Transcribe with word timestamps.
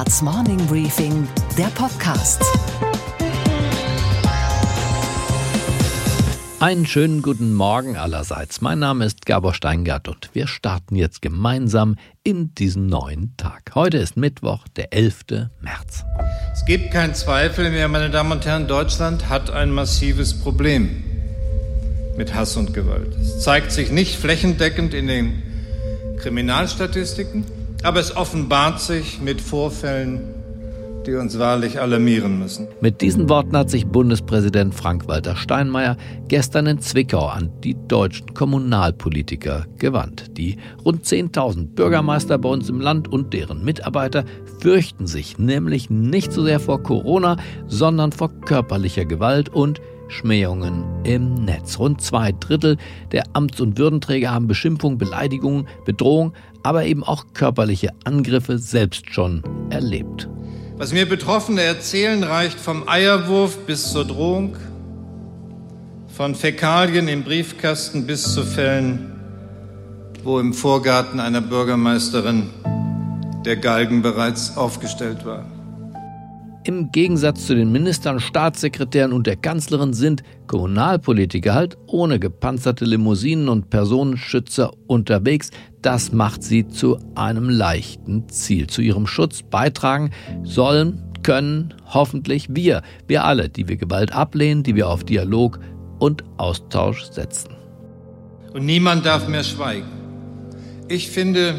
Handelsblatts 0.00 0.22
Morning 0.22 0.66
Briefing, 0.66 1.28
der 1.58 1.66
Podcast. 1.66 2.42
Einen 6.58 6.86
schönen 6.86 7.20
guten 7.20 7.52
Morgen 7.52 7.96
allerseits. 7.96 8.62
Mein 8.62 8.78
Name 8.78 9.04
ist 9.04 9.26
Gabor 9.26 9.52
Steingart 9.52 10.08
und 10.08 10.30
wir 10.32 10.46
starten 10.46 10.96
jetzt 10.96 11.20
gemeinsam 11.20 11.96
in 12.22 12.54
diesen 12.54 12.86
neuen 12.86 13.34
Tag. 13.36 13.72
Heute 13.74 13.98
ist 13.98 14.16
Mittwoch, 14.16 14.66
der 14.74 14.94
11. 14.94 15.48
März. 15.60 16.04
Es 16.54 16.64
gibt 16.64 16.92
keinen 16.92 17.14
Zweifel 17.14 17.70
mehr, 17.70 17.88
meine 17.88 18.08
Damen 18.08 18.32
und 18.32 18.46
Herren, 18.46 18.68
Deutschland 18.68 19.28
hat 19.28 19.50
ein 19.50 19.70
massives 19.70 20.32
Problem 20.32 21.04
mit 22.16 22.34
Hass 22.34 22.56
und 22.56 22.72
Gewalt. 22.72 23.14
Es 23.20 23.40
zeigt 23.40 23.70
sich 23.70 23.90
nicht 23.90 24.16
flächendeckend 24.16 24.94
in 24.94 25.08
den 25.08 25.42
Kriminalstatistiken, 26.18 27.44
aber 27.82 28.00
es 28.00 28.16
offenbart 28.16 28.80
sich 28.80 29.20
mit 29.20 29.40
Vorfällen, 29.40 30.34
die 31.06 31.14
uns 31.14 31.38
wahrlich 31.38 31.80
alarmieren 31.80 32.38
müssen. 32.38 32.68
Mit 32.80 33.00
diesen 33.00 33.28
Worten 33.28 33.56
hat 33.56 33.70
sich 33.70 33.86
Bundespräsident 33.86 34.74
Frank-Walter 34.74 35.34
Steinmeier 35.34 35.96
gestern 36.28 36.66
in 36.66 36.80
Zwickau 36.80 37.26
an 37.26 37.50
die 37.64 37.76
deutschen 37.88 38.34
Kommunalpolitiker 38.34 39.66
gewandt. 39.78 40.36
Die 40.36 40.58
rund 40.84 41.04
10.000 41.04 41.74
Bürgermeister 41.74 42.36
bei 42.38 42.50
uns 42.50 42.68
im 42.68 42.80
Land 42.80 43.08
und 43.08 43.32
deren 43.32 43.64
Mitarbeiter 43.64 44.24
fürchten 44.60 45.06
sich 45.06 45.38
nämlich 45.38 45.88
nicht 45.88 46.32
so 46.32 46.44
sehr 46.44 46.60
vor 46.60 46.82
Corona, 46.82 47.38
sondern 47.66 48.12
vor 48.12 48.28
körperlicher 48.28 49.06
Gewalt 49.06 49.48
und 49.48 49.80
Schmähungen 50.10 50.84
im 51.04 51.34
Netz. 51.34 51.78
Rund 51.78 52.00
zwei 52.02 52.32
Drittel 52.32 52.76
der 53.12 53.24
Amts- 53.32 53.60
und 53.60 53.78
Würdenträger 53.78 54.32
haben 54.32 54.46
Beschimpfung, 54.46 54.98
Beleidigung, 54.98 55.66
Bedrohung, 55.84 56.32
aber 56.62 56.84
eben 56.84 57.04
auch 57.04 57.26
körperliche 57.32 57.90
Angriffe 58.04 58.58
selbst 58.58 59.12
schon 59.12 59.42
erlebt. 59.70 60.28
Was 60.76 60.92
mir 60.92 61.08
Betroffene 61.08 61.62
erzählen, 61.62 62.22
reicht 62.22 62.58
vom 62.58 62.88
Eierwurf 62.88 63.66
bis 63.66 63.92
zur 63.92 64.06
Drohung, 64.06 64.56
von 66.08 66.34
Fäkalien 66.34 67.08
im 67.08 67.22
Briefkasten 67.22 68.06
bis 68.06 68.34
zu 68.34 68.42
Fällen, 68.42 69.12
wo 70.24 70.38
im 70.38 70.52
Vorgarten 70.52 71.20
einer 71.20 71.40
Bürgermeisterin 71.40 72.50
der 73.44 73.56
Galgen 73.56 74.02
bereits 74.02 74.56
aufgestellt 74.56 75.24
war. 75.24 75.44
Im 76.62 76.92
Gegensatz 76.92 77.46
zu 77.46 77.54
den 77.54 77.72
Ministern, 77.72 78.20
Staatssekretären 78.20 79.14
und 79.14 79.26
der 79.26 79.36
Kanzlerin 79.36 79.94
sind 79.94 80.22
Kommunalpolitiker 80.46 81.54
halt 81.54 81.78
ohne 81.86 82.18
gepanzerte 82.18 82.84
Limousinen 82.84 83.48
und 83.48 83.70
Personenschützer 83.70 84.70
unterwegs. 84.86 85.50
Das 85.80 86.12
macht 86.12 86.42
sie 86.42 86.68
zu 86.68 86.98
einem 87.14 87.48
leichten 87.48 88.28
Ziel. 88.28 88.66
Zu 88.66 88.82
ihrem 88.82 89.06
Schutz 89.06 89.42
beitragen 89.42 90.10
sollen, 90.42 91.02
können 91.22 91.72
hoffentlich 91.86 92.48
wir, 92.50 92.82
wir 93.08 93.24
alle, 93.24 93.48
die 93.48 93.66
wir 93.66 93.78
Gewalt 93.78 94.12
ablehnen, 94.12 94.62
die 94.62 94.76
wir 94.76 94.90
auf 94.90 95.02
Dialog 95.02 95.60
und 95.98 96.24
Austausch 96.36 97.04
setzen. 97.04 97.56
Und 98.52 98.66
niemand 98.66 99.06
darf 99.06 99.28
mehr 99.28 99.44
schweigen. 99.44 99.88
Ich 100.88 101.08
finde, 101.08 101.54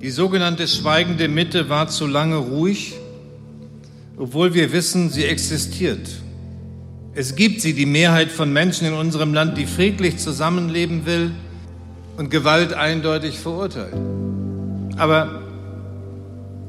die 0.00 0.10
sogenannte 0.10 0.68
schweigende 0.68 1.28
Mitte 1.28 1.68
war 1.68 1.88
zu 1.88 2.06
lange 2.06 2.36
ruhig 2.36 2.94
obwohl 4.16 4.54
wir 4.54 4.72
wissen, 4.72 5.10
sie 5.10 5.24
existiert. 5.24 6.08
Es 7.14 7.36
gibt 7.36 7.60
sie, 7.60 7.74
die 7.74 7.86
Mehrheit 7.86 8.30
von 8.30 8.52
Menschen 8.52 8.86
in 8.86 8.94
unserem 8.94 9.34
Land, 9.34 9.56
die 9.56 9.66
friedlich 9.66 10.18
zusammenleben 10.18 11.06
will 11.06 11.32
und 12.16 12.30
Gewalt 12.30 12.72
eindeutig 12.72 13.38
verurteilt. 13.38 13.94
Aber 14.96 15.42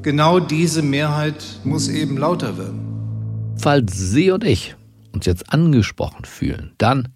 genau 0.02 0.40
diese 0.40 0.82
Mehrheit 0.82 1.44
muss 1.64 1.88
eben 1.88 2.16
lauter 2.16 2.58
werden. 2.58 2.80
Falls 3.56 3.96
Sie 3.96 4.30
und 4.30 4.44
ich 4.44 4.76
uns 5.12 5.26
jetzt 5.26 5.52
angesprochen 5.52 6.24
fühlen, 6.24 6.72
dann 6.78 7.08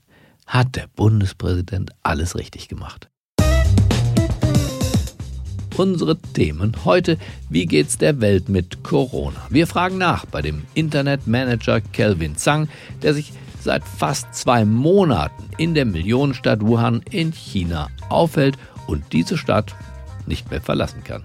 hat 0.46 0.74
der 0.74 0.88
Bundespräsident 0.96 1.92
alles 2.02 2.36
richtig 2.36 2.68
gemacht 2.68 3.10
unsere 5.80 6.18
Themen 6.18 6.74
heute. 6.84 7.16
Wie 7.48 7.64
geht's 7.64 7.96
der 7.96 8.20
Welt 8.20 8.50
mit 8.50 8.84
Corona? 8.84 9.40
Wir 9.48 9.66
fragen 9.66 9.96
nach 9.96 10.26
bei 10.26 10.42
dem 10.42 10.64
Internetmanager 10.74 11.80
Kelvin 11.80 12.36
Zhang, 12.36 12.68
der 13.02 13.14
sich 13.14 13.32
seit 13.60 13.82
fast 13.84 14.34
zwei 14.34 14.66
Monaten 14.66 15.44
in 15.56 15.72
der 15.72 15.86
Millionenstadt 15.86 16.60
Wuhan 16.60 17.02
in 17.10 17.32
China 17.32 17.88
aufhält 18.10 18.58
und 18.86 19.04
diese 19.14 19.38
Stadt 19.38 19.74
nicht 20.26 20.50
mehr 20.50 20.60
verlassen 20.60 21.02
kann. 21.02 21.22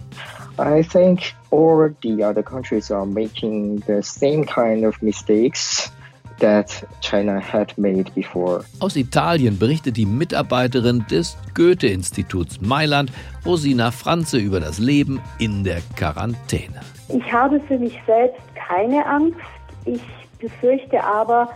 I 0.58 0.82
think 0.82 1.34
all 1.52 1.94
the 2.02 2.24
other 2.24 2.42
countries 2.42 2.90
are 2.90 3.06
making 3.06 3.84
the 3.88 4.02
same 4.02 4.46
kind 4.46 4.86
of 4.86 5.02
mistakes 5.02 5.92
that 6.40 6.86
China 7.02 7.40
had 7.40 7.78
made 7.78 8.12
before. 8.14 8.64
Aus 8.80 8.96
Italien 8.96 9.58
berichtet 9.58 9.98
die 9.98 10.06
Mitarbeiterin 10.06 11.06
des 11.10 11.38
Goethe-Instituts 11.54 12.62
Mailand, 12.62 13.12
Rosina 13.46 13.92
Franze, 13.92 14.38
über 14.38 14.60
das 14.60 14.80
Leben 14.80 15.22
in 15.40 15.64
der 15.64 15.82
Quarantäne. 15.96 16.82
Ich 17.10 17.32
habe 17.32 17.60
für 17.68 17.78
mich 17.78 17.98
selbst 18.06 18.42
keine 18.68 19.06
Angst. 19.06 19.40
Ich 19.86 20.02
befürchte 20.40 21.04
aber, 21.04 21.50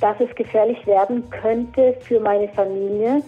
dass 0.00 0.16
es 0.20 0.34
gefährlich 0.36 0.86
werden 0.86 1.22
könnte 1.30 1.96
für 2.02 2.20
meine 2.20 2.48
Familie, 2.48 3.22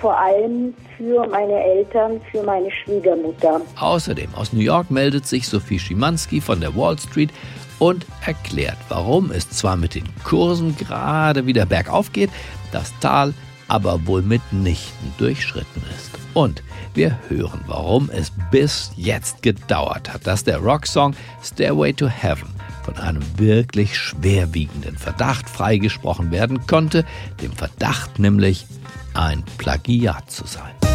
vor 0.00 0.18
allem 0.18 0.74
für 0.96 1.26
meine 1.28 1.62
Eltern, 1.62 2.20
für 2.30 2.42
meine 2.42 2.70
Schwiegermutter. 2.70 3.60
Außerdem 3.78 4.34
aus 4.34 4.52
New 4.52 4.60
York 4.60 4.90
meldet 4.90 5.26
sich 5.26 5.46
Sophie 5.46 5.78
Schimanski 5.78 6.40
von 6.40 6.60
der 6.60 6.74
Wall 6.74 6.98
Street 6.98 7.30
und 7.80 8.06
erklärt, 8.24 8.78
warum 8.88 9.32
es 9.32 9.50
zwar 9.50 9.76
mit 9.76 9.96
den 9.96 10.04
Kursen 10.22 10.76
gerade 10.76 11.46
wieder 11.46 11.66
bergauf 11.66 12.12
geht, 12.12 12.30
das 12.70 12.92
Tal 13.00 13.34
aber 13.66 14.06
wohl 14.06 14.22
mitnichten 14.22 15.12
durchschritten 15.18 15.82
ist. 15.96 16.10
Und 16.34 16.62
wir 16.94 17.18
hören, 17.28 17.60
warum 17.66 18.10
es 18.10 18.32
bis 18.50 18.90
jetzt 18.96 19.42
gedauert 19.42 20.12
hat, 20.12 20.26
dass 20.26 20.44
der 20.44 20.58
Rocksong 20.58 21.14
Stairway 21.42 21.92
to 21.92 22.08
Heaven 22.08 22.48
von 22.82 22.96
einem 22.96 23.22
wirklich 23.36 23.96
schwerwiegenden 23.96 24.96
Verdacht 24.96 25.48
freigesprochen 25.48 26.30
werden 26.30 26.66
konnte, 26.66 27.04
dem 27.40 27.52
Verdacht 27.52 28.18
nämlich 28.18 28.66
ein 29.14 29.44
Plagiat 29.58 30.30
zu 30.30 30.46
sein. 30.46 30.89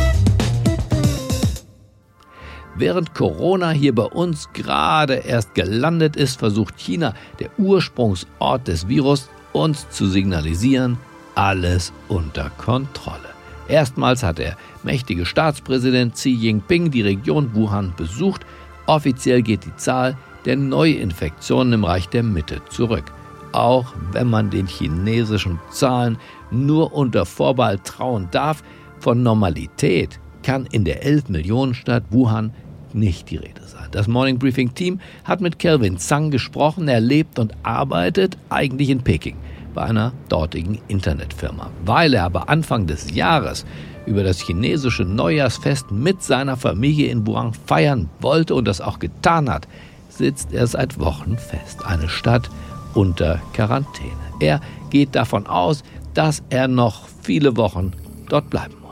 Während 2.77 3.13
Corona 3.13 3.69
hier 3.71 3.95
bei 3.95 4.03
uns 4.03 4.49
gerade 4.51 5.13
erst 5.13 5.55
gelandet 5.55 6.17
ist, 6.17 6.39
versucht 6.39 6.77
China, 6.77 7.13
der 7.39 7.49
Ursprungsort 7.57 8.67
des 8.67 8.89
Virus, 8.89 9.29
uns 9.53 9.89
zu 9.89 10.07
signalisieren, 10.07 10.97
alles 11.35 11.93
unter 12.09 12.49
Kontrolle. 12.57 13.29
Erstmals 13.69 14.23
hat 14.23 14.39
der 14.39 14.57
mächtige 14.83 15.25
Staatspräsident 15.25 16.15
Xi 16.15 16.31
Jinping 16.31 16.91
die 16.91 17.01
Region 17.01 17.55
Wuhan 17.55 17.93
besucht. 17.95 18.45
Offiziell 18.87 19.41
geht 19.41 19.65
die 19.65 19.75
Zahl 19.77 20.17
der 20.43 20.57
Neuinfektionen 20.57 21.73
im 21.73 21.83
Reich 21.85 22.09
der 22.09 22.23
Mitte 22.23 22.61
zurück. 22.69 23.05
Auch 23.53 23.93
wenn 24.11 24.29
man 24.29 24.49
den 24.49 24.67
chinesischen 24.67 25.59
Zahlen 25.71 26.17
nur 26.51 26.93
unter 26.93 27.25
Vorbehalt 27.25 27.85
trauen 27.85 28.27
darf, 28.31 28.63
von 28.99 29.23
Normalität 29.23 30.19
kann 30.43 30.67
in 30.67 30.83
der 30.83 31.03
11 31.03 31.29
Millionen 31.29 31.73
Stadt 31.73 32.03
Wuhan 32.11 32.53
nicht 32.95 33.29
die 33.29 33.37
Rede 33.37 33.61
sein. 33.65 33.87
Das 33.91 34.07
Morning 34.07 34.39
Briefing 34.39 34.73
Team 34.73 34.99
hat 35.23 35.41
mit 35.41 35.59
Kelvin 35.59 35.97
Zhang 35.97 36.31
gesprochen. 36.31 36.87
Er 36.87 36.99
lebt 36.99 37.37
und 37.39 37.53
arbeitet 37.63 38.37
eigentlich 38.49 38.89
in 38.89 39.01
Peking 39.01 39.37
bei 39.73 39.83
einer 39.83 40.13
dortigen 40.29 40.79
Internetfirma. 40.87 41.69
Weil 41.85 42.13
er 42.13 42.23
aber 42.23 42.49
Anfang 42.49 42.87
des 42.87 43.13
Jahres 43.13 43.65
über 44.05 44.23
das 44.23 44.39
chinesische 44.39 45.03
Neujahrsfest 45.03 45.91
mit 45.91 46.23
seiner 46.23 46.57
Familie 46.57 47.09
in 47.09 47.27
Wuhan 47.27 47.53
feiern 47.53 48.09
wollte 48.21 48.55
und 48.55 48.67
das 48.67 48.81
auch 48.81 48.99
getan 48.99 49.49
hat, 49.49 49.67
sitzt 50.09 50.53
er 50.53 50.65
seit 50.67 50.99
Wochen 50.99 51.37
fest. 51.37 51.85
Eine 51.85 52.09
Stadt 52.09 52.49
unter 52.93 53.41
Quarantäne. 53.53 54.11
Er 54.39 54.61
geht 54.89 55.15
davon 55.15 55.45
aus, 55.47 55.83
dass 56.13 56.43
er 56.49 56.67
noch 56.67 57.07
viele 57.21 57.57
Wochen 57.57 57.91
dort 58.29 58.49
bleiben 58.49 58.84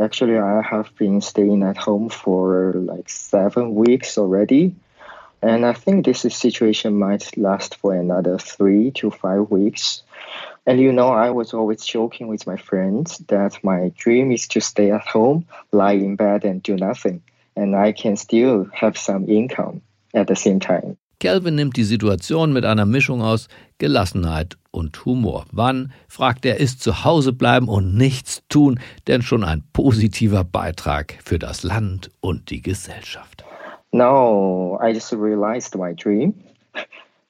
Actually, 0.00 0.38
I 0.38 0.62
have 0.62 0.94
been 0.96 1.20
staying 1.20 1.62
at 1.62 1.76
home 1.76 2.08
for 2.08 2.72
like 2.74 3.08
seven 3.08 3.74
weeks 3.74 4.16
already. 4.16 4.76
And 5.42 5.64
I 5.64 5.72
think 5.72 6.04
this 6.04 6.20
situation 6.20 6.98
might 6.98 7.36
last 7.36 7.76
for 7.76 7.94
another 7.94 8.38
three 8.38 8.90
to 8.92 9.10
five 9.10 9.50
weeks. 9.50 10.02
And 10.66 10.80
you 10.80 10.92
know, 10.92 11.08
I 11.08 11.30
was 11.30 11.54
always 11.54 11.84
joking 11.84 12.28
with 12.28 12.46
my 12.46 12.56
friends 12.56 13.18
that 13.28 13.62
my 13.64 13.92
dream 13.96 14.30
is 14.30 14.46
to 14.48 14.60
stay 14.60 14.90
at 14.90 15.06
home, 15.06 15.46
lie 15.72 15.92
in 15.92 16.16
bed, 16.16 16.44
and 16.44 16.62
do 16.62 16.76
nothing. 16.76 17.22
And 17.56 17.74
I 17.74 17.92
can 17.92 18.16
still 18.16 18.68
have 18.72 18.98
some 18.98 19.28
income 19.28 19.82
at 20.14 20.26
the 20.26 20.36
same 20.36 20.60
time. 20.60 20.96
Kelvin 21.20 21.56
nimmt 21.56 21.76
die 21.76 21.84
Situation 21.84 22.52
mit 22.52 22.64
einer 22.64 22.86
Mischung 22.86 23.22
aus 23.22 23.48
Gelassenheit 23.78 24.56
und 24.70 25.04
Humor. 25.04 25.46
Wann, 25.50 25.92
fragt 26.08 26.46
er, 26.46 26.60
ist 26.60 26.80
zu 26.80 27.04
Hause 27.04 27.32
bleiben 27.32 27.68
und 27.68 27.96
nichts 27.96 28.44
tun, 28.48 28.78
denn 29.08 29.22
schon 29.22 29.42
ein 29.42 29.64
positiver 29.72 30.44
Beitrag 30.44 31.18
für 31.24 31.40
das 31.40 31.64
Land 31.64 32.10
und 32.20 32.50
die 32.50 32.62
Gesellschaft. 32.62 33.44
No, 33.90 34.78
I 34.80 34.92
just 34.92 35.12
realized 35.12 35.76
my 35.76 35.94
dream. 35.94 36.34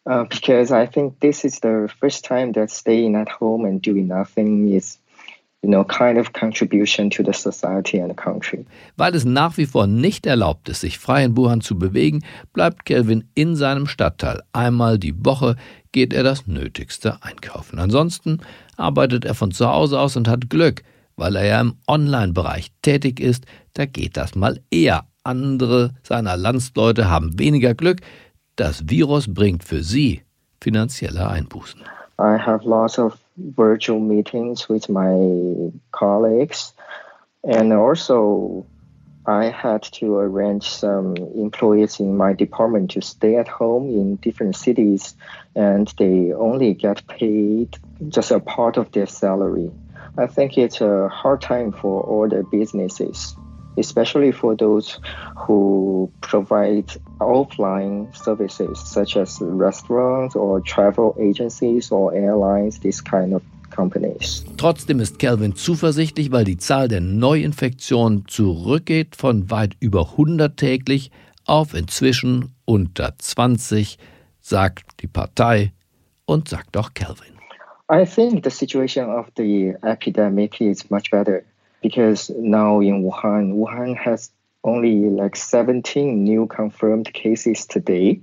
Uh, 0.07 0.25
because 0.25 0.73
I 0.73 0.87
think 0.87 1.21
this 1.21 1.45
is 1.45 1.61
the 1.61 1.87
first 2.01 2.25
time 2.25 2.55
that 2.55 2.71
staying 2.71 3.15
at 3.15 3.29
home 3.29 3.67
and 3.67 3.83
doing 3.85 4.07
nothing 4.07 4.67
is 4.73 4.99
you 5.63 5.69
know, 5.69 5.85
kind 5.85 6.19
of 6.19 6.33
contribution 6.33 7.11
to 7.11 7.23
the 7.23 7.33
society 7.33 7.99
and 7.99 8.11
the 8.11 8.17
country. 8.17 8.65
Weil 8.97 9.15
es 9.15 9.25
nach 9.25 9.57
wie 9.57 9.67
vor 9.67 9.87
nicht 9.87 10.27
erlaubt 10.27 10.69
ist, 10.69 10.81
sich 10.81 10.99
frei 10.99 11.25
in 11.25 11.37
Wuhan 11.37 11.61
zu 11.61 11.79
bewegen, 11.79 12.23
bleibt 12.53 12.85
Kelvin 12.85 13.25
in 13.35 13.57
seinem 13.57 13.87
Stadtteil. 13.87 14.43
Einmal 14.53 14.99
die 14.99 15.25
Woche 15.25 15.57
geht 15.93 16.13
er 16.13 16.23
das 16.23 16.47
Nötigste 16.47 17.23
einkaufen. 17.23 17.79
Ansonsten 17.79 18.39
arbeitet 18.77 19.25
er 19.25 19.35
von 19.35 19.51
zu 19.51 19.69
Hause 19.69 19.99
aus 19.99 20.17
und 20.17 20.29
hat 20.29 20.49
Glück, 20.49 20.83
weil 21.17 21.35
er 21.37 21.45
ja 21.45 21.61
im 21.61 21.75
Online-Bereich 21.89 22.71
tätig 22.83 23.19
ist. 23.21 23.45
Da 23.75 23.87
geht 23.87 24.17
das 24.17 24.35
mal 24.35 24.61
eher. 24.71 25.07
Andere 25.25 25.95
seiner 26.03 26.37
Landsleute 26.37 27.11
haben 27.11 27.39
weniger 27.39 27.75
Glück, 27.75 28.01
das 28.57 28.89
Virus 28.89 29.33
bringt 29.33 29.63
für 29.63 29.83
sie 29.83 30.23
finanzielle 30.61 31.29
Einbußen. 31.29 31.81
I 32.21 32.37
have 32.39 32.67
lots 32.69 32.99
of 32.99 33.17
virtual 33.39 34.01
meetings 34.01 34.69
with 34.69 34.89
my 34.89 35.71
colleagues 35.93 36.73
and 37.45 37.73
also 37.73 38.67
I 39.27 39.51
had 39.51 39.83
to 40.01 40.17
arrange 40.17 40.71
some 40.71 41.15
employees 41.17 42.01
in 42.01 42.17
my 42.17 42.33
department 42.33 42.93
to 42.93 43.03
stay 43.03 43.37
at 43.37 43.47
home 43.47 43.91
in 43.91 44.17
different 44.17 44.57
cities 44.57 45.15
and 45.55 45.93
they 45.99 46.33
only 46.33 46.73
get 46.73 47.07
paid 47.07 47.77
just 48.09 48.31
a 48.31 48.41
part 48.41 48.79
of 48.79 48.91
their 48.93 49.07
salary. 49.07 49.71
I 50.17 50.29
think 50.29 50.57
it's 50.57 50.81
a 50.81 51.09
hard 51.09 51.43
time 51.43 51.73
for 51.73 52.03
all 52.03 52.27
the 52.27 52.43
businesses 52.43 53.37
especially 53.79 54.33
for 54.33 54.57
those 54.57 55.01
who 55.37 56.11
provide 56.21 56.87
offline 57.21 58.15
services 58.15 58.79
such 58.79 59.17
as 59.17 59.39
restaurants 59.41 60.37
or 60.37 60.61
travel 60.61 61.15
agencies 61.19 61.91
or 61.91 62.15
airlines, 62.15 62.81
this 62.81 63.03
kind 63.03 63.35
of 63.35 63.43
companies. 63.71 64.45
Trotzdem 64.57 65.01
ist 65.01 65.19
Calvin 65.19 65.55
zuversichtlich, 65.55 66.33
weil 66.33 66.45
die 66.45 66.57
Zahl 66.57 66.89
der 66.89 67.01
Neuinfektionen 67.01 68.25
zurückgeht 68.27 69.17
von 69.17 69.51
weit 69.51 69.77
über 69.81 70.11
100 70.13 70.57
täglich 70.57 71.11
auf 71.45 71.75
inzwischen 71.75 72.55
unter 72.65 73.15
20, 73.17 73.99
sagt 74.41 75.01
die 75.01 75.07
Partei 75.07 75.73
und 76.27 76.49
sagt 76.49 76.77
auch 76.77 76.93
Calvin. 76.95 77.39
I 77.91 78.05
think 78.05 78.45
the 78.45 78.51
situation 78.51 79.09
of 79.09 79.27
the 79.37 79.75
epidemic 79.83 80.61
is 80.61 80.91
much 80.91 81.11
better 81.11 81.43
because 81.83 82.31
now 82.31 82.81
in 82.81 83.03
Wuhan, 83.03 83.55
Wuhan 83.55 83.97
has 83.97 84.31
only 84.65 85.11
like 85.11 85.37
17 85.37 86.25
new 86.25 86.47
confirmed 86.47 87.13
cases 87.13 87.67
today, 87.67 88.21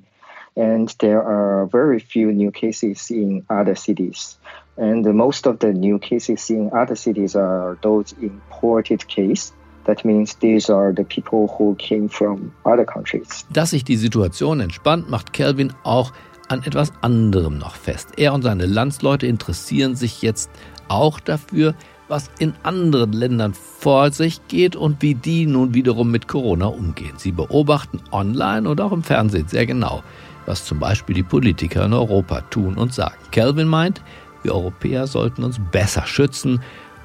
and 0.56 0.94
there 1.00 1.22
are 1.24 1.66
very 1.66 2.00
few 2.00 2.32
new 2.32 2.52
cases 2.52 3.10
in 3.10 3.46
other 3.50 3.76
cities. 3.76 4.38
And 4.78 5.06
most 5.14 5.48
of 5.48 5.60
the 5.60 5.74
new 5.74 6.00
cases 6.00 6.50
in 6.50 6.70
other 6.74 6.96
cities 6.96 7.36
are 7.36 7.78
those 7.82 8.14
imported 8.22 9.08
cases. 9.08 9.54
That 9.86 10.04
means 10.04 10.36
these 10.36 10.70
are 10.70 10.92
the 10.92 11.04
people 11.04 11.48
who 11.48 11.76
came 11.76 12.10
from 12.10 12.52
other 12.66 12.86
countries. 12.86 13.46
Dass 13.54 13.70
sich 13.70 13.84
die 13.84 13.98
Situation 13.98 14.60
entspannt, 14.60 15.10
macht 15.10 15.32
Kelvin 15.32 15.74
auch 15.84 16.12
an 16.50 16.64
etwas 16.64 16.92
anderem 17.02 17.58
noch 17.58 17.76
fest. 17.76 18.14
Er 18.18 18.34
und 18.34 18.42
seine 18.42 18.66
Landsleute 18.66 19.28
interessieren 19.28 19.96
sich 19.96 20.22
jetzt 20.22 20.50
auch 20.88 21.20
dafür, 21.20 21.76
was 22.08 22.30
in 22.40 22.54
anderen 22.64 23.14
Ländern 23.14 23.54
vor 23.54 24.12
sich 24.12 24.48
geht 24.48 24.76
und 24.76 25.02
wie 25.02 25.16
die 25.16 25.46
nun 25.46 25.74
wiederum 25.74 26.12
mit 26.12 26.28
Corona 26.28 26.68
umgehen. 26.68 27.14
Sie 27.18 27.32
beobachten 27.32 28.00
online 28.12 28.70
und 28.70 28.80
auch 28.82 28.92
im 28.92 29.04
Fernsehen 29.04 29.48
sehr 29.48 29.66
genau, 29.66 30.04
was 30.46 30.66
zum 30.66 30.80
Beispiel 30.80 31.16
die 31.16 31.24
Politiker 31.24 31.86
in 31.86 31.94
Europa 31.94 32.42
tun 32.42 32.78
und 32.78 32.94
sagen. 32.94 33.16
Calvin 33.32 33.68
meint, 33.68 34.02
wir 34.44 34.54
Europäer 34.54 35.08
sollten 35.08 35.44
uns 35.44 35.60
besser 35.72 36.06
schützen 36.06 36.62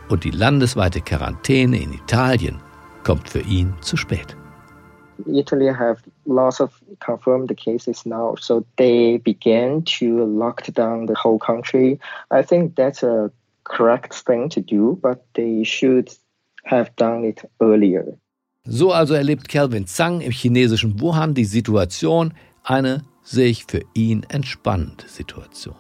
und 0.09 0.25
die 0.25 0.31
landesweite 0.31 1.01
Quarantäne 1.01 1.81
in 1.81 1.93
Italien 1.93 2.59
kommt 3.05 3.29
für 3.29 3.41
ihn 3.41 3.73
zu 3.81 3.97
spät. 3.97 4.37
Italy 5.27 5.69
have 5.69 6.01
lots 6.25 6.61
of 6.61 6.71
confirmed 7.01 7.55
cases 7.57 8.07
now, 8.07 8.35
so 8.39 8.65
they 8.77 9.19
began 9.19 9.85
to 9.85 10.25
lock 10.25 10.63
down 10.75 11.07
the 11.07 11.15
whole 11.15 11.39
country. 11.39 11.99
I 12.31 12.43
think 12.43 12.75
that's 12.77 13.03
a 13.03 13.31
correct 13.71 14.15
thing 14.27 14.49
to 14.51 14.61
do, 14.61 14.99
but 15.01 15.25
they 15.35 15.65
should 15.65 16.11
have 16.65 16.91
done 16.97 17.25
it 17.25 17.43
earlier. 17.61 18.19
So 18.65 18.93
also 18.93 19.15
erlebt 19.15 19.49
Kelvin 19.49 19.87
Zhang 19.87 20.21
im 20.21 20.33
chinesischen 20.33 21.01
Wuhan 21.01 21.35
die 21.35 21.47
Situation, 21.47 22.35
eine 22.63 23.03
sich 23.23 23.65
für 23.67 23.81
ihn 23.95 24.27
entspannende 24.29 25.09
Situation. 25.09 25.77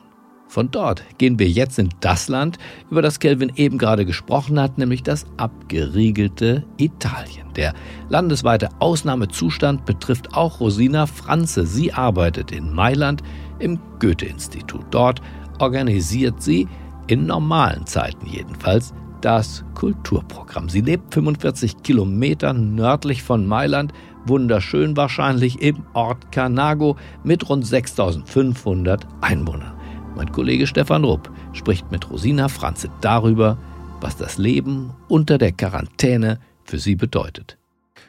Von 0.48 0.70
dort 0.72 1.04
gehen 1.18 1.38
wir 1.38 1.48
jetzt 1.48 1.78
in 1.78 1.90
das 2.00 2.26
Land, 2.28 2.58
über 2.90 3.02
das 3.02 3.20
Kelvin 3.20 3.52
eben 3.54 3.78
gerade 3.78 4.04
gesprochen 4.04 4.60
hat, 4.60 4.78
nämlich 4.78 5.04
das 5.04 5.24
abgeriegelte 5.36 6.64
Italien. 6.76 7.46
Der 7.54 7.72
landesweite 8.08 8.68
Ausnahmezustand 8.80 9.84
betrifft 9.84 10.34
auch 10.34 10.58
Rosina 10.58 11.06
Franze. 11.06 11.66
Sie 11.66 11.92
arbeitet 11.92 12.50
in 12.50 12.74
Mailand 12.74 13.22
im 13.60 13.78
Goethe-Institut. 14.00 14.86
Dort 14.90 15.22
organisiert 15.60 16.42
sie 16.42 16.66
in 17.06 17.26
normalen 17.26 17.86
Zeiten 17.86 18.26
jedenfalls, 18.26 18.94
das 19.20 19.64
Kulturprogramm. 19.74 20.68
Sie 20.68 20.80
lebt 20.80 21.12
45 21.12 21.82
Kilometer 21.82 22.52
nördlich 22.52 23.22
von 23.22 23.46
Mailand, 23.46 23.92
wunderschön 24.26 24.96
wahrscheinlich 24.96 25.60
im 25.60 25.84
Ort 25.92 26.32
Canago 26.32 26.96
mit 27.24 27.48
rund 27.48 27.66
6500 27.66 29.06
Einwohnern. 29.20 29.72
Mein 30.16 30.32
Kollege 30.32 30.66
Stefan 30.66 31.04
Rupp 31.04 31.30
spricht 31.52 31.90
mit 31.90 32.10
Rosina 32.10 32.48
Franze 32.48 32.88
darüber, 33.00 33.58
was 34.00 34.16
das 34.16 34.38
Leben 34.38 34.92
unter 35.08 35.38
der 35.38 35.52
Quarantäne 35.52 36.38
für 36.64 36.78
sie 36.78 36.94
bedeutet. 36.94 37.56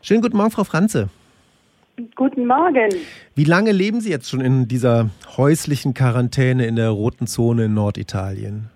Schönen 0.02 0.22
guten 0.22 0.38
Morgen, 0.38 0.52
Frau 0.52 0.64
Franze. 0.64 1.10
Guten 2.16 2.48
Morgen. 2.48 2.90
Wie 3.36 3.44
lange 3.44 3.72
leben 3.72 4.02
Sie 4.02 4.10
jetzt 4.10 4.30
schon 4.30 4.42
in 4.42 4.68
dieser 4.68 5.10
häuslichen 5.38 5.94
Quarantäne 5.94 6.66
in 6.66 6.76
der 6.76 6.90
roten 6.90 7.28
Zone 7.28 7.66
in 7.66 7.74
Norditalien? 7.74 8.70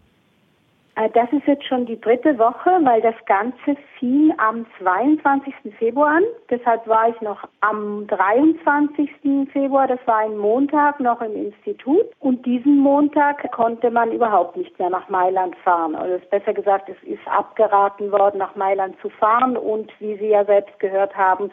Äh, 0.96 1.10
das 1.14 1.32
ist 1.32 1.46
jetzt 1.46 1.66
schon 1.66 1.86
die 1.86 2.00
dritte 2.00 2.38
Woche, 2.38 2.70
weil 2.84 3.02
das 3.02 3.16
Ganze 3.26 3.78
fing 4.00 4.34
am 4.38 4.66
22. 4.80 5.54
Februar 5.78 6.18
an. 6.18 6.24
Deshalb 6.50 6.88
war 6.88 7.10
ich 7.10 7.20
noch 7.22 7.44
am 7.62 8.08
23. 8.08 9.10
Februar, 9.52 9.88
das 9.88 10.00
war 10.06 10.20
ein 10.20 10.38
Montag, 10.38 11.00
noch 11.00 11.22
im 11.22 11.36
Institut. 11.36 12.06
Und 12.20 12.46
diesen 12.46 12.80
Montag 12.80 13.52
konnte 13.52 13.92
man 13.92 14.12
überhaupt 14.12 14.56
nicht 14.58 14.78
mehr 14.80 14.90
nach 14.90 15.10
Mailand 15.10 15.56
fahren. 15.64 15.96
Oder 15.96 16.04
also 16.04 16.26
besser 16.30 16.54
gesagt, 16.54 16.90
es 16.90 17.08
ist 17.08 17.26
abgeraten 17.28 18.12
worden, 18.12 18.38
nach 18.38 18.56
Mailand 18.56 18.96
zu 19.02 19.10
fahren. 19.10 19.58
Und 19.58 19.92
wie 20.00 20.18
Sie 20.18 20.30
ja 20.30 20.46
selbst 20.46 20.80
gehört 20.80 21.16
haben, 21.16 21.52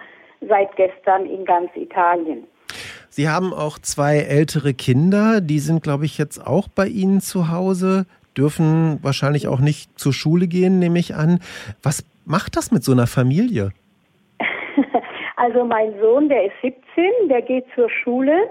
seit 0.49 0.75
gestern 0.77 1.27
in 1.27 1.45
ganz 1.45 1.71
Italien. 1.75 2.45
Sie 3.09 3.29
haben 3.29 3.53
auch 3.53 3.79
zwei 3.79 4.19
ältere 4.21 4.73
Kinder, 4.73 5.43
die 5.43 5.59
sind, 5.59 5.83
glaube 5.83 6.07
ich, 6.07 6.17
jetzt 6.17 6.39
auch 6.39 6.69
bei 6.69 6.87
Ihnen 6.87 7.21
zu 7.21 7.51
Hause 7.51 8.07
dürfen 8.37 8.99
wahrscheinlich 9.03 9.49
auch 9.49 9.61
nicht 9.61 9.99
zur 9.99 10.13
Schule 10.13 10.47
gehen, 10.49 10.79
nehme 10.79 10.99
ich 10.99 11.15
an. 11.15 11.41
Was 11.83 12.05
macht 12.25 12.57
das 12.57 12.71
mit 12.71 12.83
so 12.83 12.93
einer 12.93 13.07
Familie? 13.07 13.71
Also 15.37 15.65
mein 15.65 15.93
Sohn, 16.01 16.29
der 16.29 16.45
ist 16.45 16.55
17, 16.63 17.29
der 17.29 17.43
geht 17.43 17.65
zur 17.75 17.91
Schule 17.91 18.49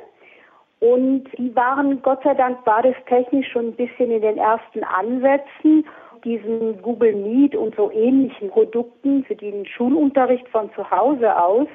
und 0.79 1.23
die 1.37 1.55
waren, 1.55 2.01
Gott 2.01 2.21
sei 2.21 2.33
Dank, 2.33 2.65
war 2.65 2.81
das 2.81 2.95
technisch 3.07 3.49
schon 3.49 3.67
ein 3.67 3.75
bisschen 3.75 4.11
in 4.11 4.21
den 4.21 4.37
ersten 4.37 4.83
Ansätzen 4.83 5.85
diesen 6.23 6.81
Google 6.81 7.15
Meet 7.15 7.55
und 7.55 7.75
so 7.75 7.91
ähnlichen 7.91 8.49
Produkten 8.49 9.23
für 9.23 9.35
den 9.35 9.65
Schulunterricht 9.65 10.47
von 10.49 10.69
zu 10.73 10.89
Hause 10.89 11.35
aus. 11.35 11.67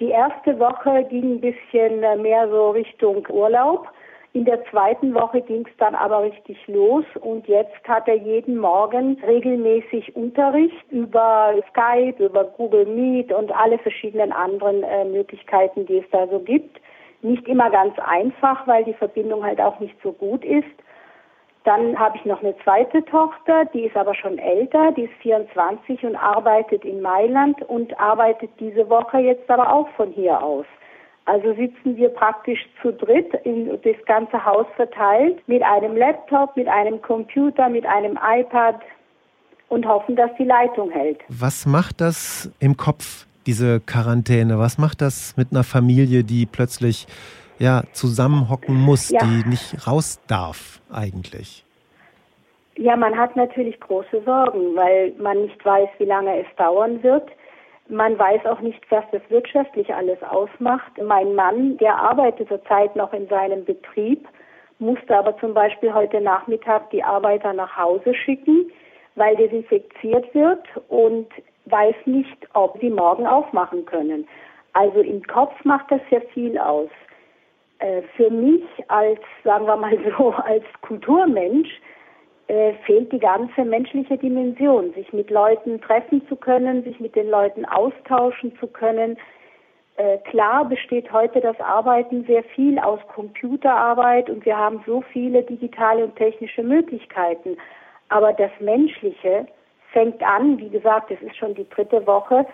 Die 0.00 0.08
erste 0.08 0.58
Woche 0.58 1.04
ging 1.10 1.34
ein 1.34 1.40
bisschen 1.40 2.00
mehr 2.22 2.48
so 2.48 2.70
Richtung 2.70 3.26
Urlaub. 3.28 3.88
In 4.34 4.46
der 4.46 4.64
zweiten 4.66 5.12
Woche 5.12 5.42
ging 5.42 5.66
es 5.66 5.76
dann 5.76 5.94
aber 5.94 6.22
richtig 6.22 6.56
los 6.66 7.04
und 7.20 7.46
jetzt 7.48 7.86
hat 7.86 8.08
er 8.08 8.14
jeden 8.14 8.56
Morgen 8.56 9.22
regelmäßig 9.26 10.16
Unterricht 10.16 10.90
über 10.90 11.52
Skype, 11.68 12.24
über 12.24 12.44
Google 12.44 12.86
Meet 12.86 13.30
und 13.30 13.52
alle 13.54 13.78
verschiedenen 13.78 14.32
anderen 14.32 14.84
äh, 14.84 15.04
Möglichkeiten, 15.04 15.84
die 15.84 15.98
es 15.98 16.10
da 16.10 16.26
so 16.28 16.38
gibt. 16.38 16.80
Nicht 17.20 17.46
immer 17.46 17.68
ganz 17.68 17.98
einfach, 17.98 18.66
weil 18.66 18.84
die 18.84 18.94
Verbindung 18.94 19.44
halt 19.44 19.60
auch 19.60 19.78
nicht 19.80 19.96
so 20.02 20.12
gut 20.12 20.42
ist. 20.46 20.64
Dann 21.64 21.98
habe 21.98 22.16
ich 22.16 22.24
noch 22.24 22.42
eine 22.42 22.56
zweite 22.64 23.04
Tochter, 23.04 23.66
die 23.66 23.84
ist 23.84 23.96
aber 23.96 24.14
schon 24.14 24.38
älter, 24.38 24.92
die 24.92 25.02
ist 25.02 25.14
24 25.20 26.04
und 26.04 26.16
arbeitet 26.16 26.86
in 26.86 27.02
Mailand 27.02 27.62
und 27.68 28.00
arbeitet 28.00 28.50
diese 28.58 28.88
Woche 28.88 29.18
jetzt 29.18 29.48
aber 29.50 29.72
auch 29.72 29.88
von 29.90 30.10
hier 30.10 30.42
aus. 30.42 30.66
Also 31.24 31.54
sitzen 31.54 31.96
wir 31.96 32.08
praktisch 32.08 32.60
zu 32.80 32.92
dritt 32.92 33.32
in 33.44 33.68
das 33.68 34.04
ganze 34.06 34.44
Haus 34.44 34.66
verteilt 34.74 35.46
mit 35.46 35.62
einem 35.62 35.96
Laptop, 35.96 36.56
mit 36.56 36.66
einem 36.66 37.00
Computer, 37.00 37.68
mit 37.68 37.86
einem 37.86 38.18
iPad 38.22 38.80
und 39.68 39.86
hoffen, 39.86 40.16
dass 40.16 40.30
die 40.38 40.44
Leitung 40.44 40.90
hält. 40.90 41.20
Was 41.28 41.64
macht 41.64 42.00
das 42.00 42.50
im 42.58 42.76
Kopf 42.76 43.26
diese 43.46 43.80
Quarantäne? 43.80 44.58
Was 44.58 44.78
macht 44.78 45.00
das 45.00 45.36
mit 45.36 45.48
einer 45.52 45.64
Familie, 45.64 46.24
die 46.24 46.44
plötzlich 46.44 47.06
ja, 47.58 47.84
zusammenhocken 47.92 48.74
muss, 48.74 49.10
ja. 49.10 49.20
die 49.22 49.48
nicht 49.48 49.86
raus 49.86 50.20
darf 50.26 50.80
eigentlich? 50.90 51.64
Ja, 52.76 52.96
man 52.96 53.16
hat 53.16 53.36
natürlich 53.36 53.78
große 53.80 54.22
Sorgen, 54.24 54.74
weil 54.74 55.12
man 55.18 55.42
nicht 55.42 55.64
weiß, 55.64 55.88
wie 55.98 56.04
lange 56.04 56.40
es 56.40 56.46
dauern 56.56 57.02
wird. 57.02 57.28
Man 57.88 58.18
weiß 58.18 58.46
auch 58.46 58.60
nicht, 58.60 58.80
was 58.90 59.04
das 59.12 59.22
wirtschaftlich 59.28 59.92
alles 59.92 60.22
ausmacht. 60.22 60.92
Mein 61.02 61.34
Mann, 61.34 61.76
der 61.78 61.96
arbeitet 61.96 62.48
zurzeit 62.48 62.94
noch 62.96 63.12
in 63.12 63.28
seinem 63.28 63.64
Betrieb, 63.64 64.26
musste 64.78 65.16
aber 65.16 65.36
zum 65.38 65.54
Beispiel 65.54 65.92
heute 65.92 66.20
Nachmittag 66.20 66.90
die 66.90 67.02
Arbeiter 67.02 67.52
nach 67.52 67.76
Hause 67.76 68.14
schicken, 68.14 68.70
weil 69.14 69.36
desinfiziert 69.36 70.34
wird 70.34 70.66
und 70.88 71.28
weiß 71.66 71.94
nicht, 72.06 72.48
ob 72.54 72.78
sie 72.80 72.90
morgen 72.90 73.26
aufmachen 73.26 73.84
können. 73.84 74.26
Also 74.72 75.00
im 75.00 75.22
Kopf 75.24 75.52
macht 75.64 75.90
das 75.90 76.00
sehr 76.10 76.22
viel 76.22 76.58
aus. 76.58 76.88
Äh, 77.78 78.02
für 78.16 78.30
mich 78.30 78.62
als, 78.88 79.20
sagen 79.44 79.66
wir 79.66 79.76
mal 79.76 79.98
so, 80.18 80.30
als 80.30 80.64
Kulturmensch 80.82 81.68
äh, 82.52 82.74
fehlt 82.84 83.10
die 83.10 83.18
ganze 83.18 83.64
menschliche 83.64 84.18
Dimension, 84.18 84.92
sich 84.92 85.10
mit 85.14 85.30
Leuten 85.30 85.80
treffen 85.80 86.20
zu 86.28 86.36
können, 86.36 86.84
sich 86.84 87.00
mit 87.00 87.16
den 87.16 87.30
Leuten 87.30 87.64
austauschen 87.64 88.52
zu 88.60 88.66
können. 88.66 89.16
Äh, 89.96 90.18
klar 90.30 90.68
besteht 90.68 91.10
heute 91.12 91.40
das 91.40 91.58
Arbeiten 91.60 92.26
sehr 92.26 92.44
viel 92.44 92.78
aus 92.78 93.00
Computerarbeit 93.14 94.28
und 94.28 94.44
wir 94.44 94.58
haben 94.58 94.82
so 94.86 95.02
viele 95.14 95.42
digitale 95.44 96.04
und 96.04 96.16
technische 96.16 96.62
Möglichkeiten. 96.62 97.56
Aber 98.10 98.34
das 98.34 98.50
Menschliche 98.60 99.46
fängt 99.90 100.22
an, 100.22 100.58
wie 100.58 100.68
gesagt, 100.68 101.10
es 101.10 101.22
ist 101.22 101.36
schon 101.36 101.54
die 101.54 101.68
dritte 101.70 102.06
Woche, 102.06 102.44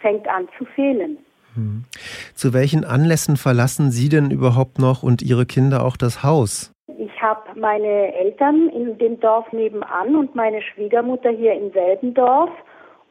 fängt 0.00 0.26
an 0.26 0.48
zu 0.58 0.64
fehlen. 0.64 1.18
Hm. 1.54 1.84
Zu 2.34 2.52
welchen 2.54 2.84
Anlässen 2.84 3.36
verlassen 3.36 3.92
Sie 3.92 4.08
denn 4.08 4.32
überhaupt 4.32 4.80
noch 4.80 5.04
und 5.04 5.22
Ihre 5.22 5.46
Kinder 5.46 5.84
auch 5.84 5.96
das 5.96 6.24
Haus? 6.24 6.73
Ich 7.24 7.30
habe 7.30 7.58
meine 7.58 8.14
Eltern 8.16 8.68
in 8.68 8.98
dem 8.98 9.18
Dorf 9.18 9.50
nebenan 9.50 10.14
und 10.14 10.34
meine 10.34 10.60
Schwiegermutter 10.60 11.30
hier 11.30 11.54
im 11.54 11.72
selben 11.72 12.12
Dorf. 12.12 12.50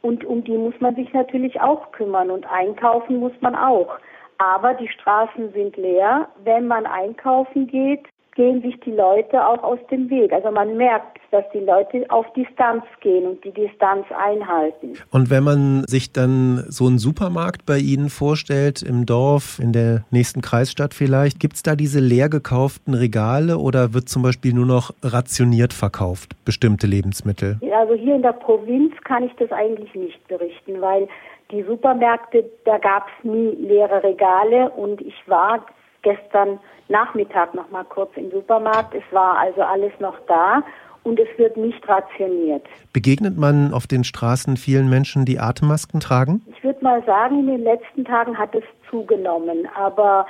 Und 0.03 0.23
um 0.23 0.43
die 0.43 0.55
muss 0.55 0.75
man 0.79 0.93
sich 0.93 1.11
natürlich 1.13 1.59
auch 1.59 1.91
kümmern 1.93 2.29
und 2.29 2.45
einkaufen 2.45 3.17
muss 3.17 3.31
man 3.41 3.55
auch. 3.55 3.97
Aber 4.37 4.75
die 4.75 4.87
Straßen 4.87 5.51
sind 5.53 5.77
leer. 5.77 6.27
Wenn 6.43 6.67
man 6.67 6.85
einkaufen 6.85 7.65
geht, 7.65 8.07
gehen 8.35 8.61
sich 8.61 8.79
die 8.81 8.91
Leute 8.91 9.45
auch 9.45 9.61
aus 9.63 9.79
dem 9.91 10.09
Weg. 10.09 10.33
Also 10.33 10.51
man 10.51 10.75
merkt, 10.77 11.19
dass 11.31 11.43
die 11.53 11.59
Leute 11.59 12.05
auf 12.09 12.25
Distanz 12.33 12.83
gehen 13.01 13.27
und 13.27 13.43
die 13.43 13.51
Distanz 13.51 14.05
einhalten. 14.11 14.93
Und 15.11 15.29
wenn 15.29 15.43
man 15.43 15.83
sich 15.85 16.13
dann 16.13 16.63
so 16.67 16.87
einen 16.87 16.97
Supermarkt 16.97 17.65
bei 17.65 17.77
Ihnen 17.77 18.09
vorstellt, 18.09 18.81
im 18.81 19.05
Dorf, 19.05 19.59
in 19.59 19.71
der 19.71 20.05
nächsten 20.11 20.41
Kreisstadt 20.41 20.93
vielleicht, 20.93 21.39
gibt 21.39 21.55
es 21.55 21.63
da 21.63 21.75
diese 21.75 21.99
leer 21.99 22.29
gekauften 22.29 22.93
Regale 22.93 23.57
oder 23.57 23.93
wird 23.93 24.09
zum 24.09 24.23
Beispiel 24.23 24.53
nur 24.53 24.65
noch 24.65 24.91
rationiert 25.03 25.73
verkauft, 25.73 26.33
bestimmte 26.45 26.87
Lebensmittel? 26.87 27.59
Also 27.75 27.95
hier 27.95 28.15
in 28.15 28.21
der 28.21 28.33
Provinz 28.33 28.93
kann 29.03 29.23
ich 29.23 29.33
das 29.37 29.51
eigentlich 29.51 29.93
nicht 29.93 30.27
berichten, 30.27 30.81
weil 30.81 31.07
die 31.51 31.63
Supermärkte, 31.63 32.45
da 32.65 32.77
gab 32.77 33.07
es 33.07 33.25
nie 33.25 33.49
leere 33.59 34.03
Regale 34.03 34.71
und 34.71 35.01
ich 35.01 35.15
war 35.27 35.65
gestern 36.03 36.59
Nachmittag 36.89 37.55
noch 37.55 37.69
mal 37.71 37.83
kurz 37.85 38.11
im 38.15 38.29
Supermarkt. 38.31 38.93
Es 38.93 39.03
war 39.11 39.39
also 39.39 39.61
alles 39.61 39.91
noch 39.99 40.17
da 40.27 40.61
und 41.03 41.19
es 41.19 41.27
wird 41.37 41.57
nicht 41.57 41.87
rationiert. 41.87 42.65
Begegnet 42.93 43.37
man 43.37 43.73
auf 43.73 43.87
den 43.87 44.03
Straßen 44.03 44.57
vielen 44.57 44.89
Menschen, 44.89 45.25
die 45.25 45.39
Atemmasken 45.39 45.99
tragen? 45.99 46.41
Ich 46.55 46.63
würde 46.63 46.83
mal 46.83 47.03
sagen, 47.05 47.39
in 47.39 47.47
den 47.47 47.63
letzten 47.63 48.05
Tagen 48.05 48.37
hat 48.37 48.53
es 48.55 48.63
zugenommen, 48.89 49.67
aber 49.75 50.25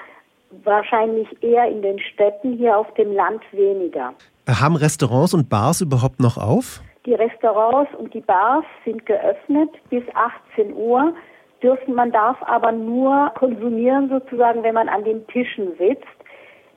wahrscheinlich 0.63 1.27
eher 1.41 1.67
in 1.67 1.81
den 1.81 1.99
Städten, 1.99 2.57
hier 2.57 2.77
auf 2.77 2.91
dem 2.93 3.11
Land 3.11 3.41
weniger. 3.51 4.13
Haben 4.47 4.75
Restaurants 4.75 5.33
und 5.33 5.49
Bars 5.49 5.81
überhaupt 5.81 6.19
noch 6.19 6.37
auf? 6.37 6.81
Die 7.05 7.13
Restaurants 7.13 7.93
und 7.97 8.13
die 8.13 8.21
Bars 8.21 8.65
sind 8.85 9.05
geöffnet 9.05 9.69
bis 9.89 10.03
18 10.13 10.73
Uhr 10.73 11.13
dürfen. 11.63 11.95
Man 11.95 12.11
darf 12.11 12.37
aber 12.43 12.71
nur 12.71 13.31
konsumieren 13.35 14.09
sozusagen, 14.09 14.63
wenn 14.63 14.75
man 14.75 14.89
an 14.89 15.03
den 15.03 15.25
Tischen 15.27 15.69
sitzt. 15.77 16.05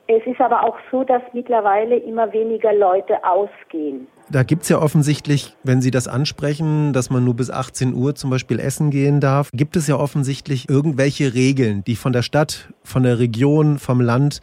Es 0.09 0.25
ist 0.25 0.39
aber 0.39 0.63
auch 0.63 0.77
so, 0.89 1.03
dass 1.03 1.21
mittlerweile 1.33 1.97
immer 1.97 2.31
weniger 2.31 2.73
Leute 2.73 3.15
ausgehen. 3.25 4.07
Da 4.29 4.43
gibt 4.43 4.63
es 4.63 4.69
ja 4.69 4.81
offensichtlich, 4.81 5.55
wenn 5.63 5.81
Sie 5.81 5.91
das 5.91 6.07
ansprechen, 6.07 6.93
dass 6.93 7.09
man 7.09 7.25
nur 7.25 7.35
bis 7.35 7.49
18 7.49 7.93
Uhr 7.93 8.15
zum 8.15 8.29
Beispiel 8.29 8.59
essen 8.59 8.89
gehen 8.89 9.19
darf, 9.19 9.49
gibt 9.53 9.75
es 9.75 9.87
ja 9.87 9.97
offensichtlich 9.97 10.69
irgendwelche 10.69 11.33
Regeln, 11.33 11.83
die 11.85 11.95
von 11.95 12.13
der 12.13 12.21
Stadt, 12.21 12.69
von 12.83 13.03
der 13.03 13.19
Region, 13.19 13.79
vom 13.79 13.99
Land, 13.99 14.39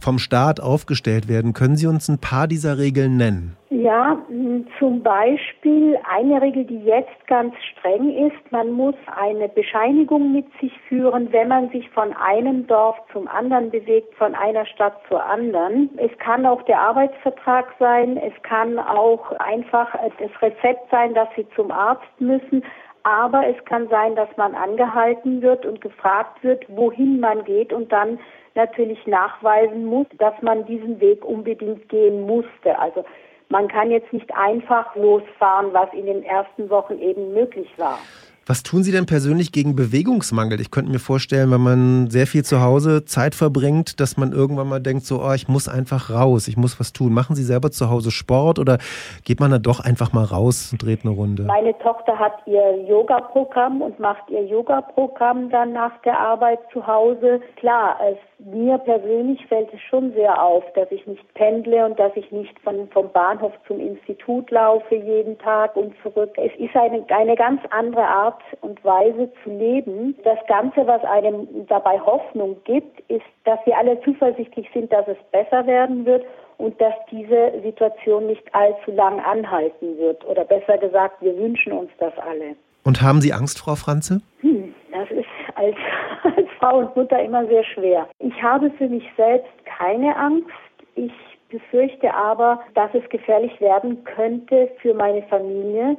vom 0.00 0.18
Staat 0.18 0.60
aufgestellt 0.60 1.28
werden. 1.28 1.52
Können 1.52 1.76
Sie 1.76 1.86
uns 1.86 2.08
ein 2.08 2.18
paar 2.18 2.46
dieser 2.46 2.78
Regeln 2.78 3.16
nennen? 3.16 3.56
Ja, 3.70 4.18
zum 4.78 5.02
Beispiel 5.02 5.98
eine 6.10 6.40
Regel, 6.40 6.64
die 6.64 6.82
jetzt 6.84 7.26
ganz 7.26 7.54
streng 7.72 8.10
ist, 8.26 8.50
man 8.50 8.72
muss 8.72 8.94
eine 9.14 9.48
Bescheinigung 9.48 10.32
mit 10.32 10.46
sich 10.60 10.72
führen, 10.88 11.30
wenn 11.32 11.48
man 11.48 11.68
sich 11.70 11.88
von 11.90 12.12
einem 12.14 12.66
Dorf 12.66 12.96
zum 13.12 13.28
anderen 13.28 13.70
bewegt, 13.70 14.14
von 14.14 14.34
einer 14.34 14.66
Stadt 14.66 14.94
zur 15.08 15.24
anderen. 15.24 15.90
Es 15.98 16.10
kann 16.18 16.46
auch 16.46 16.62
der 16.62 16.80
Arbeitsvertrag 16.80 17.66
sein, 17.78 18.16
es 18.16 18.32
kann 18.42 18.78
auch 18.78 19.32
einfach 19.32 19.94
das 20.18 20.42
Rezept 20.42 20.90
sein, 20.90 21.14
dass 21.14 21.28
Sie 21.36 21.46
zum 21.54 21.70
Arzt 21.70 22.20
müssen. 22.20 22.64
Aber 23.08 23.46
es 23.46 23.56
kann 23.64 23.88
sein, 23.88 24.16
dass 24.16 24.28
man 24.36 24.54
angehalten 24.54 25.40
wird 25.40 25.64
und 25.64 25.80
gefragt 25.80 26.44
wird, 26.44 26.66
wohin 26.68 27.20
man 27.20 27.42
geht 27.44 27.72
und 27.72 27.90
dann 27.90 28.18
natürlich 28.54 29.06
nachweisen 29.06 29.86
muss, 29.86 30.06
dass 30.18 30.34
man 30.42 30.66
diesen 30.66 31.00
Weg 31.00 31.24
unbedingt 31.24 31.88
gehen 31.88 32.26
musste. 32.26 32.78
Also 32.78 33.06
man 33.48 33.66
kann 33.66 33.90
jetzt 33.90 34.12
nicht 34.12 34.30
einfach 34.36 34.94
losfahren, 34.94 35.72
was 35.72 35.90
in 35.94 36.04
den 36.04 36.22
ersten 36.22 36.68
Wochen 36.68 36.98
eben 36.98 37.32
möglich 37.32 37.70
war. 37.78 37.98
Was 38.48 38.62
tun 38.62 38.82
Sie 38.82 38.92
denn 38.92 39.04
persönlich 39.04 39.52
gegen 39.52 39.76
Bewegungsmangel? 39.76 40.58
Ich 40.58 40.70
könnte 40.70 40.90
mir 40.90 41.00
vorstellen, 41.00 41.50
wenn 41.50 41.60
man 41.60 42.08
sehr 42.08 42.26
viel 42.26 42.46
zu 42.46 42.62
Hause 42.62 43.04
Zeit 43.04 43.34
verbringt, 43.34 44.00
dass 44.00 44.16
man 44.16 44.32
irgendwann 44.32 44.70
mal 44.70 44.80
denkt, 44.80 45.04
so, 45.04 45.22
oh, 45.22 45.34
ich 45.34 45.48
muss 45.48 45.68
einfach 45.68 46.08
raus, 46.08 46.48
ich 46.48 46.56
muss 46.56 46.80
was 46.80 46.94
tun. 46.94 47.12
Machen 47.12 47.36
Sie 47.36 47.42
selber 47.42 47.70
zu 47.70 47.90
Hause 47.90 48.10
Sport 48.10 48.58
oder 48.58 48.78
geht 49.22 49.38
man 49.38 49.50
da 49.50 49.58
doch 49.58 49.80
einfach 49.80 50.14
mal 50.14 50.24
raus 50.24 50.70
und 50.72 50.82
dreht 50.82 51.04
eine 51.04 51.12
Runde? 51.12 51.42
Meine 51.42 51.78
Tochter 51.80 52.18
hat 52.18 52.38
ihr 52.46 52.86
Yoga-Programm 52.88 53.82
und 53.82 54.00
macht 54.00 54.30
ihr 54.30 54.46
Yoga-Programm 54.46 55.50
dann 55.50 55.74
nach 55.74 56.00
der 56.06 56.18
Arbeit 56.18 56.60
zu 56.72 56.86
Hause. 56.86 57.42
Klar, 57.56 57.98
es 58.10 58.16
mir 58.38 58.78
persönlich 58.78 59.44
fällt 59.46 59.72
es 59.74 59.80
schon 59.80 60.12
sehr 60.12 60.42
auf, 60.42 60.64
dass 60.74 60.90
ich 60.92 61.06
nicht 61.06 61.34
pendle 61.34 61.84
und 61.84 61.98
dass 61.98 62.12
ich 62.14 62.30
nicht 62.30 62.58
von, 62.60 62.88
vom 62.88 63.10
Bahnhof 63.10 63.52
zum 63.66 63.80
Institut 63.80 64.50
laufe 64.50 64.94
jeden 64.94 65.38
Tag 65.38 65.74
und 65.76 65.94
zurück. 66.02 66.30
Es 66.36 66.54
ist 66.58 66.74
eine, 66.76 67.04
eine 67.08 67.34
ganz 67.34 67.60
andere 67.70 68.06
Art 68.06 68.40
und 68.60 68.82
Weise 68.84 69.30
zu 69.42 69.50
leben. 69.50 70.16
Das 70.22 70.38
Ganze, 70.46 70.86
was 70.86 71.02
einem 71.04 71.66
dabei 71.66 71.98
Hoffnung 71.98 72.56
gibt, 72.64 73.00
ist, 73.10 73.26
dass 73.44 73.58
wir 73.66 73.76
alle 73.76 74.00
zuversichtlich 74.02 74.68
sind, 74.72 74.92
dass 74.92 75.08
es 75.08 75.18
besser 75.32 75.66
werden 75.66 76.06
wird 76.06 76.24
und 76.58 76.80
dass 76.80 76.94
diese 77.10 77.60
Situation 77.62 78.26
nicht 78.28 78.44
allzu 78.54 78.92
lang 78.92 79.20
anhalten 79.20 79.98
wird. 79.98 80.24
Oder 80.26 80.44
besser 80.44 80.78
gesagt, 80.78 81.22
wir 81.22 81.36
wünschen 81.36 81.72
uns 81.72 81.90
das 81.98 82.16
alle. 82.18 82.56
Und 82.88 83.02
haben 83.02 83.20
Sie 83.20 83.34
Angst, 83.34 83.58
Frau 83.58 83.74
Franze? 83.74 84.22
Hm, 84.40 84.72
das 84.90 85.10
ist 85.10 85.28
als, 85.56 85.76
als 86.22 86.48
Frau 86.58 86.78
und 86.78 86.96
Mutter 86.96 87.22
immer 87.22 87.46
sehr 87.46 87.62
schwer. 87.62 88.08
Ich 88.18 88.42
habe 88.42 88.70
für 88.78 88.88
mich 88.88 89.04
selbst 89.14 89.52
keine 89.66 90.16
Angst. 90.16 90.48
Ich 90.94 91.12
befürchte 91.50 92.14
aber, 92.14 92.60
dass 92.74 92.88
es 92.94 93.06
gefährlich 93.10 93.60
werden 93.60 94.02
könnte 94.04 94.70
für 94.80 94.94
meine 94.94 95.22
Familie, 95.24 95.98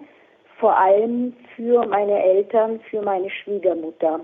vor 0.60 0.75
allem 0.79 1.34
für 1.55 1.86
meine 1.86 2.24
Eltern, 2.24 2.79
für 2.89 3.03
meine 3.03 3.29
Schwiegermutter. 3.29 4.22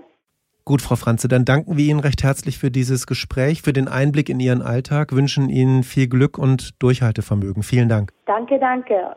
Gut, 0.64 0.82
Frau 0.82 0.96
Franze, 0.96 1.28
dann 1.28 1.44
danken 1.44 1.76
wir 1.76 1.84
Ihnen 1.84 2.00
recht 2.00 2.24
herzlich 2.24 2.58
für 2.58 2.72
dieses 2.72 3.06
Gespräch, 3.06 3.62
für 3.62 3.72
den 3.72 3.86
Einblick 3.86 4.28
in 4.28 4.40
Ihren 4.40 4.62
Alltag, 4.62 5.12
wünschen 5.12 5.50
Ihnen 5.50 5.84
viel 5.84 6.08
Glück 6.08 6.36
und 6.36 6.82
Durchhaltevermögen. 6.82 7.62
Vielen 7.62 7.88
Dank. 7.88 8.10
Danke, 8.26 8.58
danke. 8.58 9.14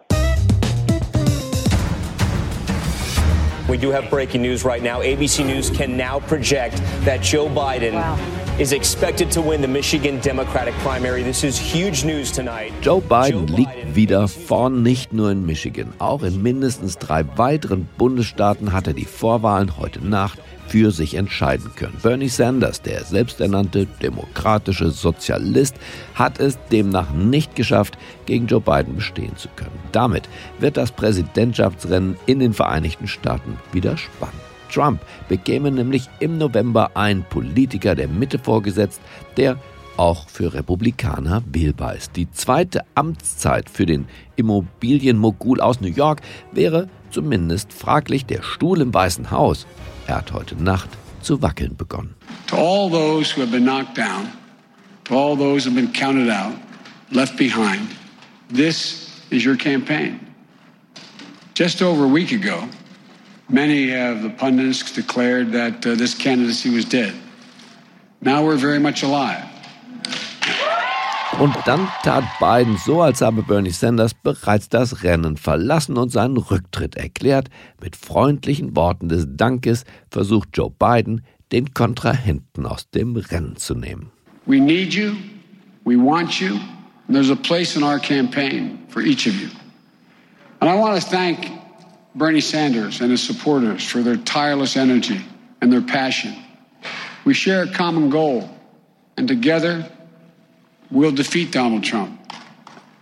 We 3.69 3.77
do 3.77 3.91
have 3.91 4.09
breaking 4.09 4.41
news 4.41 4.65
right 4.65 4.81
now. 4.81 5.01
ABC 5.01 5.45
News 5.45 5.69
can 5.69 5.95
now 5.95 6.19
project 6.21 6.81
that 7.05 7.21
Joe 7.21 7.47
Biden 7.47 7.93
wow. 7.93 8.17
is 8.57 8.71
expected 8.71 9.29
to 9.33 9.43
win 9.43 9.61
the 9.61 9.67
Michigan 9.67 10.19
Democratic 10.21 10.73
primary. 10.79 11.21
This 11.21 11.43
is 11.43 11.59
huge 11.59 12.03
news 12.03 12.31
tonight. 12.31 12.73
Joe 12.81 12.99
Biden, 12.99 13.31
Joe 13.31 13.45
Biden 13.45 13.55
liegt 13.55 13.95
wieder 13.95 14.27
vorn, 14.27 14.81
nicht 14.81 15.13
nur 15.13 15.29
in 15.29 15.45
Michigan. 15.45 15.93
Auch 15.99 16.23
in 16.23 16.41
mindestens 16.41 16.97
drei 16.97 17.23
weiteren 17.37 17.87
Bundesstaaten 17.95 18.73
hat 18.73 18.87
er 18.87 18.93
die 18.93 19.05
Vorwahlen 19.05 19.77
heute 19.77 20.03
Nacht 20.03 20.39
für 20.69 20.91
sich 20.91 21.15
entscheiden 21.15 21.71
können. 21.75 21.97
Bernie 22.01 22.29
Sanders, 22.29 22.81
der 22.81 23.03
selbsternannte 23.03 23.87
demokratische 24.01 24.91
Sozialist, 24.91 25.75
hat 26.13 26.39
es 26.39 26.57
demnach 26.71 27.11
nicht 27.11 27.55
geschafft, 27.55 27.97
gegen 28.25 28.47
Joe 28.47 28.61
Biden 28.61 28.95
bestehen 28.95 29.35
zu 29.35 29.49
können. 29.55 29.79
Damit 29.91 30.29
wird 30.59 30.77
das 30.77 30.91
Präsidentschaftsrennen 30.91 32.17
in 32.27 32.39
den 32.39 32.53
Vereinigten 32.53 33.07
Staaten 33.07 33.57
wieder 33.71 33.97
spannend. 33.97 34.39
Trump 34.71 35.01
bekäme 35.27 35.71
nämlich 35.71 36.07
im 36.19 36.37
November 36.37 36.91
ein 36.93 37.25
Politiker 37.27 37.95
der 37.95 38.07
Mitte 38.07 38.37
vorgesetzt, 38.37 39.01
der 39.35 39.57
auch 39.97 40.29
für 40.29 40.53
Republikaner 40.53 41.43
wählbar 41.51 41.95
ist. 41.95 42.15
Die 42.15 42.31
zweite 42.31 42.83
Amtszeit 42.95 43.69
für 43.69 43.85
den 43.85 44.05
Immobilienmogul 44.37 45.59
aus 45.59 45.81
New 45.81 45.89
York 45.89 46.21
wäre 46.53 46.87
zumindest 47.09 47.73
fraglich. 47.73 48.25
Der 48.25 48.41
Stuhl 48.41 48.79
im 48.79 48.93
Weißen 48.93 49.31
Haus, 49.31 49.67
er 50.09 50.15
hat 50.15 50.31
heute 50.31 50.55
Nacht 50.55 50.89
zu 51.21 51.41
wackeln 51.41 51.75
begonnen. 51.75 52.15
To 52.47 52.55
all 52.55 52.89
those 52.89 53.31
who 53.31 53.41
have 53.41 53.51
been 53.51 53.65
knocked 53.65 53.95
down, 53.95 54.31
to 55.05 55.13
all 55.13 55.35
those 55.35 55.65
who 55.65 55.71
have 55.71 55.75
been 55.75 55.93
counted 55.93 56.29
out, 56.29 56.55
left 57.11 57.37
behind, 57.37 57.87
this 58.49 59.21
is 59.29 59.45
your 59.45 59.55
campaign. 59.55 60.19
Just 61.53 61.81
over 61.81 62.05
a 62.05 62.07
week 62.07 62.31
ago, 62.31 62.67
many 63.49 63.93
of 63.93 64.23
the 64.23 64.29
pundits 64.29 64.91
declared 64.91 65.51
that 65.51 65.85
uh, 65.85 65.95
this 65.95 66.15
candidacy 66.15 66.69
was 66.69 66.85
dead. 66.85 67.13
Now 68.21 68.43
we're 68.43 68.57
very 68.57 68.79
much 68.79 69.03
alive. 69.03 69.48
Und 71.39 71.55
dann 71.65 71.87
tat 72.03 72.25
Biden 72.37 72.75
so, 72.75 73.01
als 73.01 73.21
habe 73.21 73.43
Bernie 73.43 73.69
Sanders 73.69 74.13
bereits 74.13 74.67
das 74.67 75.03
Rennen 75.03 75.37
verlassen 75.37 75.95
und 75.95 76.11
seinen 76.11 76.35
Rücktritt 76.35 76.97
erklärt. 76.97 77.49
Mit 77.81 77.95
freundlichen 77.95 78.75
Worten 78.75 79.07
des 79.07 79.25
Dankes 79.25 79.85
versucht 80.11 80.49
Joe 80.53 80.69
Biden, 80.69 81.21
den 81.53 81.73
Kontrahenten 81.73 82.65
aus 82.65 82.89
dem 82.89 83.15
Rennen 83.15 83.55
zu 83.55 83.73
nehmen. 83.73 84.11
We 84.47 84.59
need 84.59 84.93
you, 84.93 85.13
we 85.85 85.95
want 85.95 86.41
you, 86.41 86.55
and 87.07 87.15
there's 87.15 87.31
a 87.31 87.35
place 87.35 87.77
in 87.77 87.83
our 87.83 87.99
campaign 87.99 88.77
for 88.89 89.01
each 89.01 89.25
of 89.25 89.33
you. 89.39 89.47
And 90.59 90.69
I 90.69 90.75
want 90.75 91.01
to 91.01 91.09
thank 91.09 91.37
Bernie 92.15 92.41
Sanders 92.41 92.99
and 92.99 93.11
his 93.11 93.25
supporters 93.25 93.85
for 93.89 94.03
their 94.03 94.17
tireless 94.25 94.75
energy 94.75 95.21
and 95.61 95.71
their 95.71 95.81
passion. 95.81 96.35
We 97.23 97.33
share 97.33 97.63
a 97.63 97.71
common 97.71 98.09
goal, 98.09 98.49
and 99.15 99.25
together 99.25 99.85
We'll 100.91 101.13
defeat 101.13 101.53
Donald 101.53 101.85
Trump. 101.87 102.09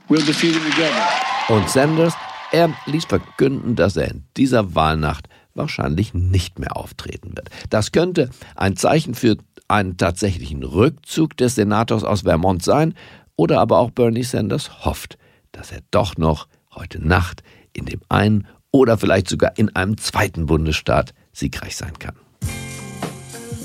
We'll 0.10 0.25
defeat 0.25 0.56
him 0.56 0.63
together. 0.72 1.08
Und 1.48 1.70
Sanders, 1.70 2.13
er 2.51 2.74
ließ 2.86 3.06
verkünden, 3.06 3.77
dass 3.77 3.96
er 3.96 4.12
in 4.12 4.25
dieser 4.36 4.75
Wahlnacht 4.75 5.29
wahrscheinlich 5.53 6.13
nicht 6.13 6.60
mehr 6.60 6.75
auftreten 6.75 7.38
wird. 7.38 7.50
Das 7.70 7.94
könnte 7.94 8.29
ein 8.58 8.75
Zeichen 8.75 9.15
für 9.15 9.38
einen 9.70 9.96
tatsächlichen 9.96 10.63
Rückzug 10.63 11.38
des 11.38 11.56
Senators 11.56 12.03
aus 12.03 12.22
Vermont 12.22 12.62
sein, 12.62 12.94
oder 13.38 13.62
aber 13.62 13.77
auch 13.77 13.91
Bernie 13.91 14.24
Sanders 14.24 14.84
hofft, 14.84 15.17
dass 15.53 15.72
er 15.72 15.79
doch 15.91 16.17
noch 16.17 16.48
heute 16.75 17.06
Nacht 17.06 17.41
in 17.72 17.86
dem 17.86 18.01
einen 18.10 18.48
oder 18.72 18.98
vielleicht 18.98 19.29
sogar 19.29 19.58
in 19.58 19.74
einem 19.75 19.98
zweiten 19.98 20.48
Bundesstaat 20.48 21.13
siegreich 21.32 21.77
sein 21.77 21.98
kann. 22.00 22.15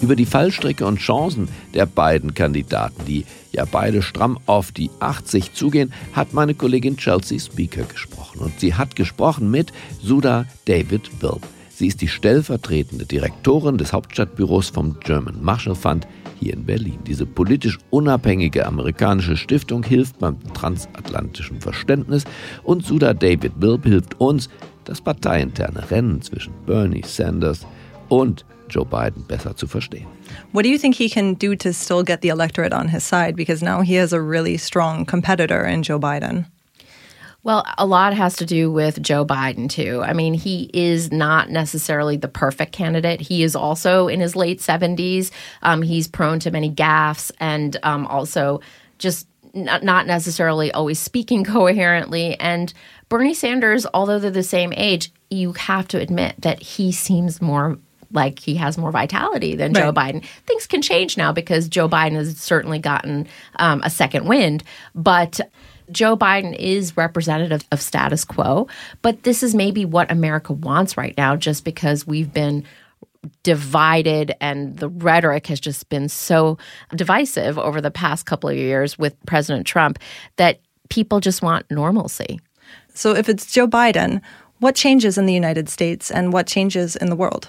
Über 0.02 0.16
die 0.16 0.26
Fallstrecke 0.26 0.84
und 0.84 0.98
Chancen 0.98 1.48
der 1.74 1.86
beiden 1.86 2.34
Kandidaten, 2.34 3.04
die 3.06 3.24
ja 3.52 3.64
beide 3.64 4.02
stramm 4.02 4.36
auf 4.46 4.72
die 4.72 4.90
80 4.98 5.54
zugehen, 5.54 5.92
hat 6.12 6.34
meine 6.34 6.54
Kollegin 6.54 6.96
Chelsea 6.96 7.38
Speaker 7.38 7.84
gesprochen. 7.84 8.40
Und 8.40 8.58
sie 8.58 8.74
hat 8.74 8.96
gesprochen 8.96 9.48
mit 9.48 9.72
Suda 10.02 10.46
David 10.64 11.22
Wilp. 11.22 11.46
Sie 11.70 11.86
ist 11.86 12.00
die 12.00 12.08
stellvertretende 12.08 13.06
Direktorin 13.06 13.78
des 13.78 13.92
Hauptstadtbüros 13.92 14.70
vom 14.70 14.98
German 14.98 15.40
Marshall 15.40 15.76
Fund 15.76 16.08
hier 16.40 16.54
in 16.54 16.64
Berlin. 16.64 16.98
Diese 17.06 17.24
politisch 17.24 17.78
unabhängige 17.90 18.66
amerikanische 18.66 19.36
Stiftung 19.36 19.84
hilft 19.84 20.18
beim 20.18 20.36
transatlantischen 20.52 21.60
Verständnis 21.60 22.24
und 22.64 22.84
Suda 22.84 23.14
David 23.14 23.52
Wilp 23.60 23.84
hilft 23.84 24.20
uns, 24.20 24.48
das 24.82 25.00
parteiinterne 25.00 25.92
Rennen 25.92 26.20
zwischen 26.22 26.52
Bernie 26.66 27.04
Sanders 27.06 27.64
und 28.08 28.44
Joe 28.72 28.84
Biden 28.84 29.26
besser 29.28 29.54
zu 29.54 29.66
verstehen. 29.66 30.06
What 30.52 30.62
do 30.62 30.70
you 30.70 30.78
think 30.78 30.94
he 30.94 31.10
can 31.10 31.34
do 31.34 31.54
to 31.56 31.72
still 31.72 32.02
get 32.02 32.22
the 32.22 32.30
electorate 32.30 32.72
on 32.72 32.88
his 32.88 33.04
side? 33.04 33.36
Because 33.36 33.62
now 33.62 33.82
he 33.82 33.94
has 33.94 34.12
a 34.12 34.20
really 34.20 34.56
strong 34.56 35.04
competitor 35.04 35.64
in 35.64 35.82
Joe 35.82 36.00
Biden. 36.00 36.46
Well, 37.44 37.66
a 37.76 37.84
lot 37.84 38.14
has 38.14 38.36
to 38.36 38.46
do 38.46 38.70
with 38.70 39.02
Joe 39.02 39.26
Biden, 39.26 39.68
too. 39.68 40.00
I 40.02 40.12
mean, 40.12 40.32
he 40.32 40.70
is 40.72 41.10
not 41.10 41.50
necessarily 41.50 42.16
the 42.16 42.28
perfect 42.28 42.72
candidate. 42.72 43.20
He 43.20 43.42
is 43.42 43.56
also 43.56 44.06
in 44.06 44.20
his 44.20 44.36
late 44.36 44.60
70s. 44.60 45.32
Um, 45.62 45.82
he's 45.82 46.06
prone 46.06 46.38
to 46.40 46.50
many 46.52 46.70
gaffes 46.70 47.32
and 47.40 47.76
um, 47.82 48.06
also 48.06 48.60
just 48.98 49.26
not 49.54 50.06
necessarily 50.06 50.72
always 50.72 50.98
speaking 50.98 51.44
coherently. 51.58 52.38
And 52.38 52.72
Bernie 53.08 53.34
Sanders, 53.34 53.86
although 53.92 54.18
they're 54.20 54.30
the 54.30 54.42
same 54.44 54.72
age, 54.74 55.12
you 55.28 55.52
have 55.52 55.88
to 55.88 55.98
admit 55.98 56.36
that 56.38 56.62
he 56.62 56.92
seems 56.92 57.42
more 57.42 57.76
like 58.12 58.38
he 58.38 58.54
has 58.56 58.78
more 58.78 58.90
vitality 58.90 59.56
than 59.56 59.72
right. 59.72 59.82
Joe 59.82 59.92
Biden. 59.92 60.24
Things 60.46 60.66
can 60.66 60.82
change 60.82 61.16
now 61.16 61.32
because 61.32 61.68
Joe 61.68 61.88
Biden 61.88 62.12
has 62.12 62.36
certainly 62.38 62.78
gotten 62.78 63.26
um, 63.56 63.80
a 63.84 63.90
second 63.90 64.26
wind, 64.26 64.62
but. 64.94 65.40
Joe 65.90 66.16
Biden 66.16 66.56
is 66.56 66.96
representative 66.96 67.66
of 67.70 67.82
status 67.82 68.24
quo, 68.24 68.66
but 69.02 69.24
this 69.24 69.42
is 69.42 69.54
maybe 69.54 69.84
what 69.84 70.10
America 70.10 70.54
wants 70.54 70.96
right 70.96 71.14
now 71.18 71.36
just 71.36 71.64
because 71.64 72.06
we've 72.06 72.32
been 72.32 72.64
divided 73.42 74.34
and 74.40 74.76
the 74.78 74.88
rhetoric 74.88 75.46
has 75.46 75.60
just 75.60 75.88
been 75.88 76.08
so 76.08 76.56
divisive 76.94 77.58
over 77.58 77.80
the 77.80 77.90
past 77.90 78.26
couple 78.26 78.48
of 78.48 78.56
years 78.56 78.98
with 78.98 79.14
President 79.26 79.66
Trump 79.66 79.98
that 80.36 80.60
people 80.88 81.20
just 81.20 81.42
want 81.42 81.70
normalcy. 81.70 82.40
So 82.94 83.14
if 83.14 83.28
it's 83.28 83.52
Joe 83.52 83.66
Biden, 83.66 84.20
what 84.58 84.74
changes 84.74 85.18
in 85.18 85.26
the 85.26 85.32
United 85.32 85.68
States 85.68 86.10
and 86.10 86.32
what 86.32 86.46
changes 86.46 86.96
in 86.96 87.10
the 87.10 87.16
world? 87.16 87.48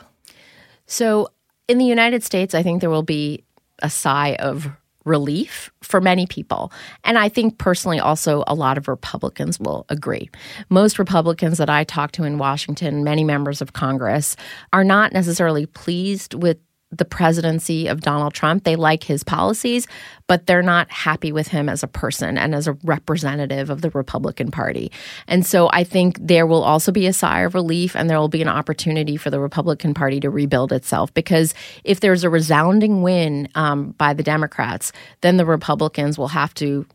So, 0.86 1.30
in 1.67 1.78
the 1.78 1.86
United 1.86 2.24
States, 2.24 2.54
I 2.54 2.62
think 2.62 2.82
there 2.82 2.89
will 2.89 3.04
be 3.04 3.43
a 3.82 3.89
sigh 3.89 4.36
of 4.39 4.69
relief 5.06 5.72
for 5.82 6.00
many 6.00 6.26
people. 6.26 6.72
And 7.04 7.17
I 7.17 7.30
think 7.30 7.58
personally, 7.58 8.00
also, 8.00 8.43
a 8.48 8.56
lot 8.56 8.78
of 8.78 8.88
Republicans 8.88 9.60
will 9.60 9.86
agree. 9.89 10.30
Most 10.69 10.98
Republicans 11.00 11.58
that 11.58 11.69
I 11.69 11.84
talk 11.84 12.12
to 12.13 12.24
in 12.24 12.38
Washington, 12.38 13.04
many 13.04 13.24
members 13.24 13.62
of 13.62 13.74
Congress, 13.74 14.36
are 14.72 14.84
not 14.84 15.13
necessarily 15.13 15.65
pleased 15.65 16.34
with 16.34 16.58
the 16.98 17.06
presidency 17.06 17.88
of 17.88 18.02
Donald 18.02 18.34
Trump. 18.34 18.64
They 18.64 18.76
like 18.76 19.04
his 19.04 19.24
policies, 19.24 19.88
but 20.28 20.46
they're 20.46 20.62
not 20.64 20.90
happy 20.92 21.32
with 21.32 21.48
him 21.48 21.70
as 21.70 21.84
a 21.84 21.88
person 21.88 22.38
and 22.38 22.56
as 22.56 22.68
a 22.68 22.78
representative 22.84 23.70
of 23.70 23.82
the 23.82 23.90
Republican 23.92 24.52
Party. 24.52 24.92
And 25.28 25.46
so 25.46 25.70
I 25.72 25.84
think 25.84 26.18
there 26.20 26.46
will 26.46 26.64
also 26.64 26.92
be 26.92 27.08
a 27.08 27.14
sigh 27.14 27.42
of 27.42 27.54
relief 27.54 27.96
and 27.96 28.10
there 28.10 28.20
will 28.20 28.30
be 28.30 28.42
an 28.42 28.48
opportunity 28.48 29.18
for 29.18 29.30
the 29.30 29.40
Republican 29.40 29.94
Party 29.94 30.20
to 30.22 30.30
rebuild 30.30 30.72
itself 30.72 31.14
because 31.14 31.54
if 31.84 32.00
there's 32.00 32.24
a 32.24 32.30
resounding 32.30 33.02
win 33.02 33.48
um, 33.56 33.92
by 33.92 34.14
the 34.14 34.24
Democrats, 34.24 34.92
then 35.22 35.38
the 35.38 35.46
Republicans 35.46 36.18
will 36.18 36.30
have 36.30 36.54
to 36.56 36.86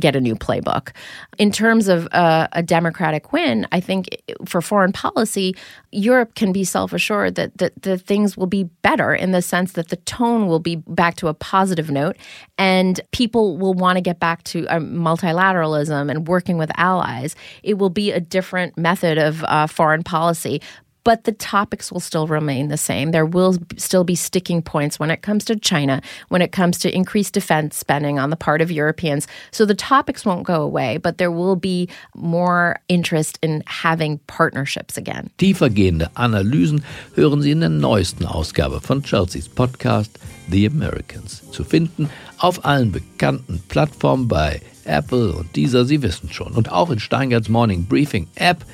get 0.00 0.16
a 0.16 0.20
new 0.20 0.34
playbook. 0.34 0.90
In 1.38 1.52
terms 1.52 1.88
of 1.88 2.08
uh, 2.12 2.48
a 2.52 2.62
democratic 2.62 3.32
win, 3.32 3.66
I 3.72 3.80
think 3.80 4.22
for 4.44 4.60
foreign 4.60 4.92
policy, 4.92 5.54
Europe 5.92 6.34
can 6.34 6.52
be 6.52 6.64
self 6.64 6.92
assured 6.92 7.36
that, 7.36 7.56
that 7.58 7.82
the 7.82 7.98
things 7.98 8.36
will 8.36 8.46
be 8.46 8.64
better 8.82 9.14
in 9.14 9.32
the 9.32 9.42
sense 9.42 9.72
that 9.72 9.88
the 9.88 9.96
tone 9.96 10.46
will 10.46 10.58
be 10.58 10.76
back 10.76 11.16
to 11.16 11.28
a 11.28 11.34
positive 11.34 11.90
note 11.90 12.16
and 12.58 13.00
people 13.12 13.56
will 13.56 13.74
want 13.74 13.96
to 13.96 14.00
get 14.00 14.18
back 14.18 14.42
to 14.44 14.66
uh, 14.68 14.78
multilateralism 14.78 16.10
and 16.10 16.26
working 16.26 16.58
with 16.58 16.70
allies. 16.76 17.36
It 17.62 17.78
will 17.78 17.90
be 17.90 18.12
a 18.12 18.20
different 18.20 18.76
method 18.76 19.18
of 19.18 19.44
uh, 19.44 19.66
foreign 19.66 20.02
policy, 20.02 20.60
but 21.04 21.24
the 21.24 21.32
topics 21.32 21.92
will 21.92 22.00
still 22.00 22.26
remain 22.26 22.68
the 22.68 22.76
same. 22.76 23.12
There 23.12 23.26
will 23.26 23.58
still 23.76 24.04
be 24.04 24.14
sticking 24.14 24.62
points 24.62 24.98
when 24.98 25.10
it 25.10 25.22
comes 25.22 25.44
to 25.44 25.56
China, 25.56 26.00
when 26.28 26.42
it 26.42 26.50
comes 26.50 26.78
to 26.78 26.94
increased 26.94 27.34
defense 27.34 27.76
spending 27.76 28.18
on 28.18 28.30
the 28.30 28.36
part 28.36 28.60
of 28.60 28.70
Europeans. 28.70 29.28
So 29.50 29.64
the 29.66 29.74
topics 29.74 30.24
won't 30.24 30.44
go 30.44 30.62
away, 30.62 30.96
but 30.96 31.18
there 31.18 31.30
will 31.30 31.56
be 31.56 31.88
more 32.14 32.76
interest 32.88 33.38
in 33.42 33.62
having 33.66 34.18
partnerships 34.26 34.96
again. 34.96 35.30
Tiefergehende 35.38 36.10
Analysen 36.16 36.82
hören 37.14 37.42
Sie 37.42 37.50
in 37.50 37.60
der 37.60 37.68
neuesten 37.68 38.26
Ausgabe 38.26 38.80
von 38.80 39.02
Chelseas 39.02 39.48
Podcast 39.48 40.18
The 40.48 40.66
Americans. 40.66 41.42
Zu 41.50 41.64
finden 41.64 42.08
auf 42.38 42.64
allen 42.64 42.92
bekannten 42.92 43.62
Plattformen 43.68 44.28
bei 44.28 44.60
Apple 44.84 45.32
und 45.32 45.54
dieser, 45.56 45.84
Sie 45.84 46.02
wissen 46.02 46.30
schon. 46.30 46.52
Und 46.52 46.70
auch 46.70 46.90
in 46.90 46.98
Steingarts 46.98 47.48
Morning 47.48 47.86
Briefing 47.86 48.28
App 48.34 48.64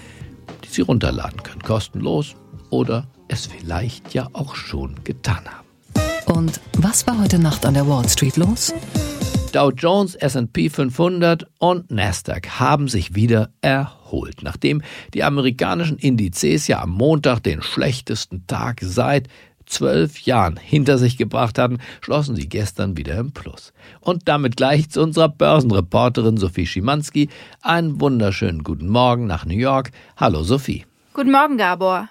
Sie 0.75 0.83
runterladen 0.83 1.43
können, 1.43 1.63
kostenlos 1.63 2.35
oder 2.71 3.07
es 3.29 3.47
vielleicht 3.47 4.15
ja 4.15 4.29
auch 4.33 4.55
schon 4.55 4.97
getan 5.05 5.45
haben. 5.47 5.69
Und 6.27 6.61
was 6.79 7.07
war 7.07 7.21
heute 7.21 7.39
Nacht 7.39 7.67
an 7.67 7.75
der 7.75 7.89
Wall 7.89 8.09
Street 8.09 8.37
los? 8.37 8.73
Dow 9.53 9.73
Jones, 9.73 10.15
SP 10.15 10.71
500 10.71 11.45
und 11.59 11.91
Nasdaq 11.91 12.61
haben 12.61 12.87
sich 12.87 13.17
wieder 13.17 13.53
erholt. 13.63 14.43
Nachdem 14.43 14.81
die 15.13 15.25
amerikanischen 15.25 15.99
Indizes 15.99 16.69
ja 16.69 16.81
am 16.81 16.91
Montag 16.91 17.41
den 17.41 17.61
schlechtesten 17.61 18.47
Tag 18.47 18.81
seit 18.81 19.29
zwölf 19.71 20.21
Jahren 20.21 20.57
hinter 20.57 20.99
sich 20.99 21.17
gebracht 21.17 21.59
hatten, 21.59 21.79
schlossen 22.01 22.37
sie 22.37 22.49
gestern 22.49 22.97
wieder 22.97 23.17
im 23.19 23.33
Plus. 23.33 23.73
Und 24.01 24.29
damit 24.29 24.57
gleich 24.57 24.91
zu 24.91 25.03
unserer 25.03 25.29
Börsenreporterin 25.29 26.37
Sophie 26.37 26.67
Schimanski. 26.67 27.29
Einen 27.63 28.01
wunderschönen 28.01 28.63
guten 28.65 28.89
Morgen 28.89 29.27
nach 29.27 29.47
New 29.47 29.57
York. 29.57 29.93
Hallo 30.17 30.43
Sophie. 30.43 30.85
Guten 31.15 31.33
Morgen, 31.33 31.57
Gabor. 31.57 32.09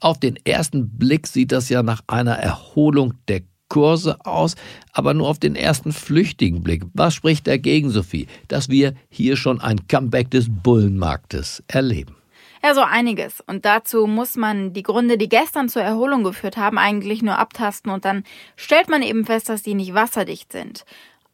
Auf 0.00 0.18
den 0.18 0.36
ersten 0.44 0.98
Blick 0.98 1.26
sieht 1.26 1.52
das 1.52 1.68
ja 1.68 1.82
nach 1.82 2.02
einer 2.06 2.34
Erholung 2.34 3.14
der 3.28 3.42
Kurse 3.68 4.24
aus, 4.24 4.56
aber 4.92 5.14
nur 5.14 5.28
auf 5.28 5.38
den 5.38 5.54
ersten 5.54 5.92
flüchtigen 5.92 6.62
Blick. 6.62 6.84
Was 6.94 7.14
spricht 7.14 7.46
dagegen, 7.46 7.90
Sophie, 7.90 8.26
dass 8.48 8.68
wir 8.68 8.94
hier 9.08 9.36
schon 9.36 9.60
ein 9.60 9.86
Comeback 9.88 10.30
des 10.30 10.46
Bullenmarktes 10.48 11.62
erleben? 11.68 12.17
Ja, 12.62 12.74
so 12.74 12.82
einiges. 12.82 13.40
Und 13.46 13.64
dazu 13.64 14.06
muss 14.06 14.36
man 14.36 14.72
die 14.72 14.82
Gründe, 14.82 15.18
die 15.18 15.28
gestern 15.28 15.68
zur 15.68 15.82
Erholung 15.82 16.24
geführt 16.24 16.56
haben, 16.56 16.78
eigentlich 16.78 17.22
nur 17.22 17.38
abtasten 17.38 17.90
und 17.90 18.04
dann 18.04 18.24
stellt 18.56 18.88
man 18.88 19.02
eben 19.02 19.24
fest, 19.24 19.48
dass 19.48 19.62
die 19.62 19.74
nicht 19.74 19.94
wasserdicht 19.94 20.52
sind. 20.52 20.84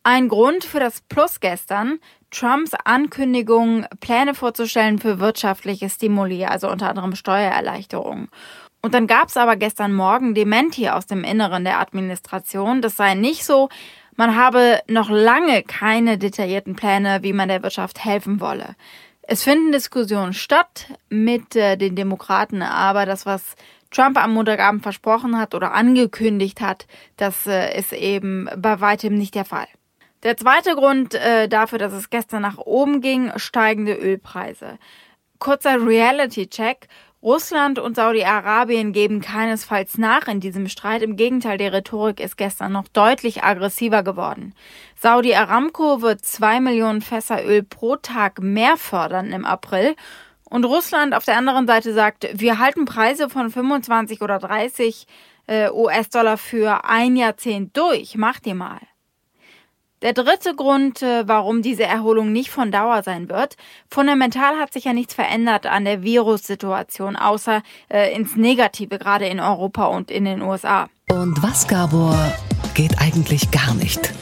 Ein 0.02 0.28
Grund 0.28 0.64
für 0.64 0.80
das 0.80 1.00
Plus 1.00 1.40
gestern, 1.40 1.98
Trumps 2.30 2.72
Ankündigung, 2.84 3.86
Pläne 4.00 4.34
vorzustellen 4.34 4.98
für 4.98 5.18
wirtschaftliche 5.18 5.88
Stimuli, 5.88 6.44
also 6.44 6.70
unter 6.70 6.90
anderem 6.90 7.14
Steuererleichterungen. 7.14 8.28
Und 8.82 8.92
dann 8.92 9.06
gab 9.06 9.28
es 9.28 9.36
aber 9.38 9.56
gestern 9.56 9.94
Morgen 9.94 10.34
Dementi 10.34 10.90
aus 10.90 11.06
dem 11.06 11.24
Inneren 11.24 11.64
der 11.64 11.80
Administration. 11.80 12.82
Das 12.82 12.96
sei 12.96 13.14
nicht 13.14 13.46
so, 13.46 13.70
man 14.16 14.36
habe 14.36 14.80
noch 14.88 15.08
lange 15.08 15.62
keine 15.62 16.18
detaillierten 16.18 16.76
Pläne, 16.76 17.22
wie 17.22 17.32
man 17.32 17.48
der 17.48 17.62
Wirtschaft 17.62 18.04
helfen 18.04 18.40
wolle. 18.40 18.76
Es 19.26 19.42
finden 19.42 19.72
Diskussionen 19.72 20.34
statt 20.34 20.86
mit 21.08 21.56
äh, 21.56 21.76
den 21.76 21.96
Demokraten, 21.96 22.62
aber 22.62 23.06
das, 23.06 23.24
was 23.24 23.56
Trump 23.90 24.18
am 24.18 24.34
Montagabend 24.34 24.82
versprochen 24.82 25.38
hat 25.38 25.54
oder 25.54 25.72
angekündigt 25.72 26.60
hat, 26.60 26.86
das 27.16 27.46
äh, 27.46 27.78
ist 27.78 27.92
eben 27.92 28.48
bei 28.56 28.80
weitem 28.80 29.14
nicht 29.14 29.34
der 29.34 29.44
Fall. 29.44 29.68
Der 30.24 30.36
zweite 30.36 30.74
Grund 30.74 31.14
äh, 31.14 31.48
dafür, 31.48 31.78
dass 31.78 31.92
es 31.92 32.10
gestern 32.10 32.42
nach 32.42 32.58
oben 32.58 33.00
ging, 33.00 33.32
steigende 33.36 33.94
Ölpreise. 33.94 34.78
Kurzer 35.38 35.84
Reality-Check. 35.84 36.88
Russland 37.24 37.78
und 37.78 37.96
Saudi-Arabien 37.96 38.92
geben 38.92 39.22
keinesfalls 39.22 39.96
nach 39.96 40.28
in 40.28 40.40
diesem 40.40 40.68
Streit. 40.68 41.00
Im 41.00 41.16
Gegenteil, 41.16 41.56
die 41.56 41.66
Rhetorik 41.66 42.20
ist 42.20 42.36
gestern 42.36 42.72
noch 42.72 42.86
deutlich 42.88 43.42
aggressiver 43.42 44.02
geworden. 44.02 44.54
Saudi 44.94 45.34
Aramco 45.34 46.02
wird 46.02 46.22
zwei 46.22 46.60
Millionen 46.60 47.00
Fässer 47.00 47.42
Öl 47.46 47.62
pro 47.62 47.96
Tag 47.96 48.42
mehr 48.42 48.76
fördern 48.76 49.32
im 49.32 49.46
April. 49.46 49.96
Und 50.50 50.66
Russland 50.66 51.14
auf 51.14 51.24
der 51.24 51.38
anderen 51.38 51.66
Seite 51.66 51.94
sagt, 51.94 52.28
wir 52.34 52.58
halten 52.58 52.84
Preise 52.84 53.30
von 53.30 53.50
25 53.50 54.20
oder 54.20 54.38
30 54.38 55.06
äh, 55.46 55.70
US-Dollar 55.70 56.36
für 56.36 56.84
ein 56.84 57.16
Jahrzehnt 57.16 57.74
durch. 57.74 58.16
Macht 58.16 58.46
ihr 58.46 58.54
mal. 58.54 58.80
Der 60.04 60.12
dritte 60.12 60.54
Grund, 60.54 61.00
äh, 61.00 61.26
warum 61.26 61.62
diese 61.62 61.84
Erholung 61.84 62.30
nicht 62.30 62.50
von 62.50 62.70
Dauer 62.70 63.02
sein 63.02 63.30
wird, 63.30 63.56
fundamental 63.88 64.58
hat 64.58 64.70
sich 64.70 64.84
ja 64.84 64.92
nichts 64.92 65.14
verändert 65.14 65.64
an 65.64 65.86
der 65.86 66.02
Virussituation, 66.02 67.16
außer 67.16 67.62
äh, 67.88 68.14
ins 68.14 68.36
Negative, 68.36 68.98
gerade 68.98 69.26
in 69.26 69.40
Europa 69.40 69.86
und 69.86 70.10
in 70.10 70.26
den 70.26 70.42
USA. 70.42 70.90
Und 71.08 71.42
was, 71.42 71.66
Gabor, 71.66 72.18
geht 72.74 73.00
eigentlich 73.00 73.50
gar 73.50 73.72
nicht? 73.76 74.12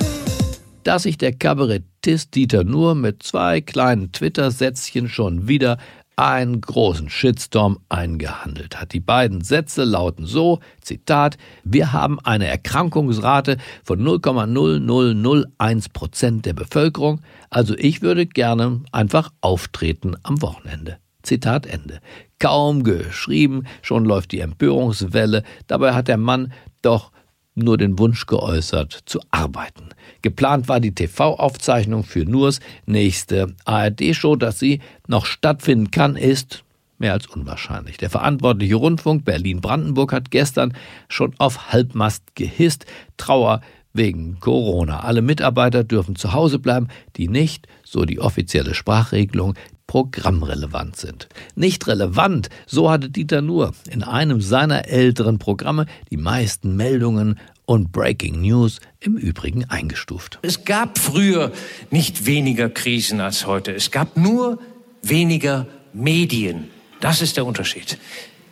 Dass 0.85 1.03
sich 1.03 1.19
der 1.19 1.33
Kabarettist 1.33 2.33
Dieter 2.37 2.63
Nuhr 2.63 2.95
mit 2.95 3.25
zwei 3.25 3.61
kleinen 3.61 4.13
Twitter-Sätzchen 4.13 5.09
schon 5.09 5.49
wieder 5.49 5.79
einen 6.17 6.61
großen 6.61 7.09
Shitstorm 7.09 7.79
eingehandelt 7.89 8.81
hat. 8.81 8.93
Die 8.93 9.01
beiden 9.01 9.43
Sätze 9.43 9.85
lauten 9.85 10.27
so, 10.27 10.61
Zitat, 10.81 11.39
wir 11.65 11.93
haben 11.93 12.21
eine 12.21 12.47
Erkrankungsrate 12.47 13.57
von 13.85 14.01
0,0001 14.01 15.93
Prozent 15.93 16.47
der 16.47 16.55
Bevölkerung, 16.55 17.23
also 17.51 17.75
ich 17.77 18.03
würde 18.03 18.27
gerne 18.27 18.83
einfach 18.93 19.31
auftreten 19.41 20.15
am 20.23 20.43
Wochenende. 20.43 20.99
Zitat 21.23 21.67
Ende. 21.67 22.01
Kaum 22.39 22.83
geschrieben, 22.83 23.65
schon 23.81 24.05
läuft 24.05 24.33
die 24.33 24.41
Empörungswelle, 24.41 25.45
dabei 25.67 25.95
hat 25.95 26.09
der 26.09 26.19
Mann 26.19 26.53
doch 26.83 27.13
nur 27.55 27.77
den 27.77 27.99
Wunsch 27.99 28.27
geäußert, 28.27 28.93
zu 29.07 29.21
arbeiten. 29.31 29.91
Geplant 30.23 30.69
war 30.69 30.81
die 30.81 30.95
TV-Aufzeichnung 30.95 32.05
für 32.05 32.25
Nurs 32.25 32.61
nächste 32.87 33.55
ARD-Show, 33.65 34.37
dass 34.37 34.59
sie 34.59 34.81
noch 35.07 35.27
stattfinden 35.27 35.91
kann, 35.91 36.17
ist 36.17 36.65
mehr 36.99 37.13
als 37.13 37.27
unwahrscheinlich. 37.27 37.99
Der 37.99 38.11
verantwortliche 38.11 38.77
Rundfunk 38.77 39.25
Berlin-Brandenburg 39.25 40.13
hat 40.13 40.31
gestern 40.31 40.75
schon 41.09 41.35
auf 41.39 41.73
Halbmast 41.73 42.35
gehisst. 42.37 42.87
Trauer 43.17 43.61
wegen 43.93 44.39
Corona. 44.41 45.01
Alle 45.01 45.21
Mitarbeiter 45.21 45.85
dürfen 45.85 46.17
zu 46.17 46.33
Hause 46.33 46.59
bleiben, 46.59 46.89
die 47.17 47.29
nicht, 47.29 47.67
so 47.85 48.05
die 48.05 48.21
offizielle 48.21 48.75
Sprachregelung, 48.75 49.55
programmrelevant 49.87 50.97
sind. 50.97 51.29
Nicht 51.55 51.87
relevant, 51.87 52.49
so 52.67 52.91
hatte 52.91 53.11
Dieter 53.11 53.43
Nuhr 53.43 53.73
in 53.91 54.03
einem 54.03 54.41
seiner 54.41 54.89
älteren 54.89 55.39
Programme 55.39 55.85
die 56.11 56.17
meisten 56.17 56.77
Meldungen 56.77 57.39
und 57.65 57.93
Breaking 57.93 58.41
News 58.41 58.81
im 59.01 59.17
Übrigen 59.17 59.65
eingestuft. 59.65 60.39
Es 60.43 60.65
gab 60.65 60.99
früher 60.99 61.53
nicht 61.91 62.27
weniger 62.27 62.69
Krisen 62.69 63.21
als 63.21 63.47
heute. 63.47 63.73
Es 63.73 63.91
gab 63.91 64.17
nur 64.17 64.59
weniger 65.03 65.67
Medien. 65.93 66.71
Das 67.01 67.21
ist 67.21 67.37
der 67.37 67.47
Unterschied. 67.47 67.99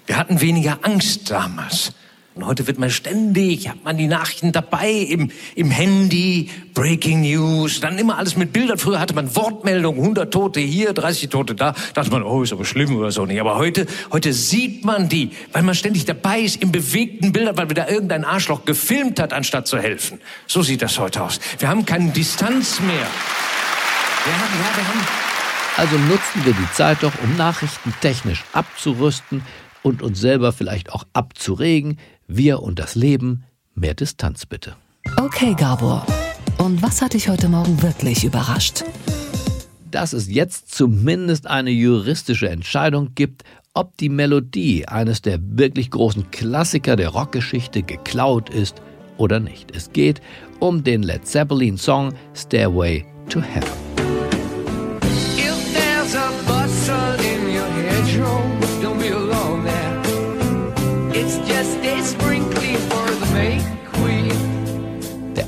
Wir 0.06 0.16
hatten 0.16 0.40
weniger 0.40 0.78
Angst 0.82 1.30
damals. 1.30 1.92
Und 2.40 2.46
heute 2.46 2.66
wird 2.66 2.78
man 2.78 2.88
ständig, 2.88 3.68
hat 3.68 3.84
man 3.84 3.98
die 3.98 4.06
Nachrichten 4.06 4.50
dabei 4.50 4.90
im, 4.90 5.30
im 5.56 5.70
Handy, 5.70 6.48
Breaking 6.72 7.20
News, 7.20 7.80
dann 7.80 7.98
immer 7.98 8.16
alles 8.16 8.34
mit 8.34 8.54
Bildern. 8.54 8.78
Früher 8.78 8.98
hatte 8.98 9.12
man 9.12 9.36
Wortmeldungen, 9.36 10.00
100 10.00 10.32
Tote 10.32 10.58
hier, 10.58 10.94
30 10.94 11.28
Tote 11.28 11.54
da. 11.54 11.72
Da 11.72 12.00
dachte 12.00 12.10
man, 12.10 12.22
oh, 12.22 12.42
ist 12.42 12.54
aber 12.54 12.64
schlimm 12.64 12.96
oder 12.96 13.10
so 13.10 13.26
nicht. 13.26 13.38
Aber 13.42 13.56
heute, 13.56 13.84
heute 14.10 14.32
sieht 14.32 14.86
man 14.86 15.10
die, 15.10 15.32
weil 15.52 15.62
man 15.64 15.74
ständig 15.74 16.06
dabei 16.06 16.40
ist 16.40 16.62
im 16.62 16.72
bewegten 16.72 17.30
Bildern, 17.32 17.58
weil 17.58 17.68
wieder 17.68 17.90
irgendein 17.90 18.24
Arschloch 18.24 18.64
gefilmt 18.64 19.20
hat, 19.20 19.34
anstatt 19.34 19.66
zu 19.66 19.76
helfen. 19.76 20.18
So 20.46 20.62
sieht 20.62 20.80
das 20.80 20.98
heute 20.98 21.22
aus. 21.22 21.40
Wir 21.58 21.68
haben 21.68 21.84
keine 21.84 22.10
Distanz 22.10 22.80
mehr. 22.80 22.88
Haben, 22.88 23.06
ja, 24.24 24.76
wir 24.76 24.88
haben 24.88 25.00
also 25.76 25.98
nutzen 25.98 26.44
wir 26.44 26.54
die 26.54 26.72
Zeit 26.72 27.02
doch, 27.02 27.12
um 27.22 27.36
Nachrichten 27.36 27.92
technisch 28.00 28.44
abzurüsten 28.54 29.42
und 29.82 30.02
uns 30.02 30.20
selber 30.20 30.52
vielleicht 30.52 30.92
auch 30.92 31.04
abzuregen. 31.12 31.98
Wir 32.32 32.62
und 32.62 32.78
das 32.78 32.94
Leben, 32.94 33.42
mehr 33.74 33.94
Distanz 33.94 34.46
bitte. 34.46 34.76
Okay, 35.16 35.52
Gabor. 35.58 36.06
Und 36.58 36.80
was 36.80 37.02
hat 37.02 37.14
dich 37.14 37.28
heute 37.28 37.48
Morgen 37.48 37.82
wirklich 37.82 38.24
überrascht? 38.24 38.84
Dass 39.90 40.12
es 40.12 40.30
jetzt 40.30 40.72
zumindest 40.72 41.48
eine 41.48 41.70
juristische 41.70 42.48
Entscheidung 42.48 43.16
gibt, 43.16 43.42
ob 43.74 43.96
die 43.96 44.08
Melodie 44.08 44.86
eines 44.86 45.22
der 45.22 45.40
wirklich 45.42 45.90
großen 45.90 46.30
Klassiker 46.30 46.94
der 46.94 47.08
Rockgeschichte 47.08 47.82
geklaut 47.82 48.48
ist 48.48 48.80
oder 49.16 49.40
nicht. 49.40 49.74
Es 49.74 49.92
geht 49.92 50.20
um 50.60 50.84
den 50.84 51.02
Led 51.02 51.26
Zeppelin 51.26 51.78
Song 51.78 52.14
Stairway 52.34 53.04
to 53.28 53.40
Heaven. 53.40 53.89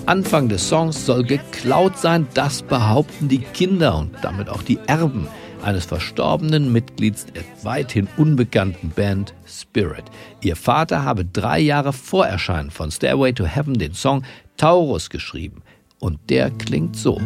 Anfang 0.06 0.48
des 0.48 0.68
Songs 0.68 1.06
soll 1.06 1.22
geklaut 1.22 1.96
sein, 1.96 2.26
das 2.34 2.62
behaupten 2.62 3.28
die 3.28 3.38
Kinder 3.38 3.98
und 3.98 4.10
damit 4.22 4.48
auch 4.48 4.62
die 4.62 4.78
Erben 4.86 5.28
eines 5.62 5.84
verstorbenen 5.84 6.72
Mitglieds 6.72 7.26
der 7.26 7.44
weithin 7.62 8.08
unbekannten 8.16 8.90
Band 8.90 9.32
Spirit. 9.46 10.04
Ihr 10.40 10.56
Vater 10.56 11.04
habe 11.04 11.24
drei 11.24 11.60
Jahre 11.60 11.92
vor 11.92 12.26
Erscheinen 12.26 12.70
von 12.70 12.90
Stairway 12.90 13.32
to 13.32 13.44
Heaven 13.44 13.74
den 13.74 13.94
Song 13.94 14.24
Taurus 14.56 15.08
geschrieben. 15.08 15.62
Und 16.00 16.18
der 16.30 16.50
klingt 16.50 16.96
so. 16.96 17.20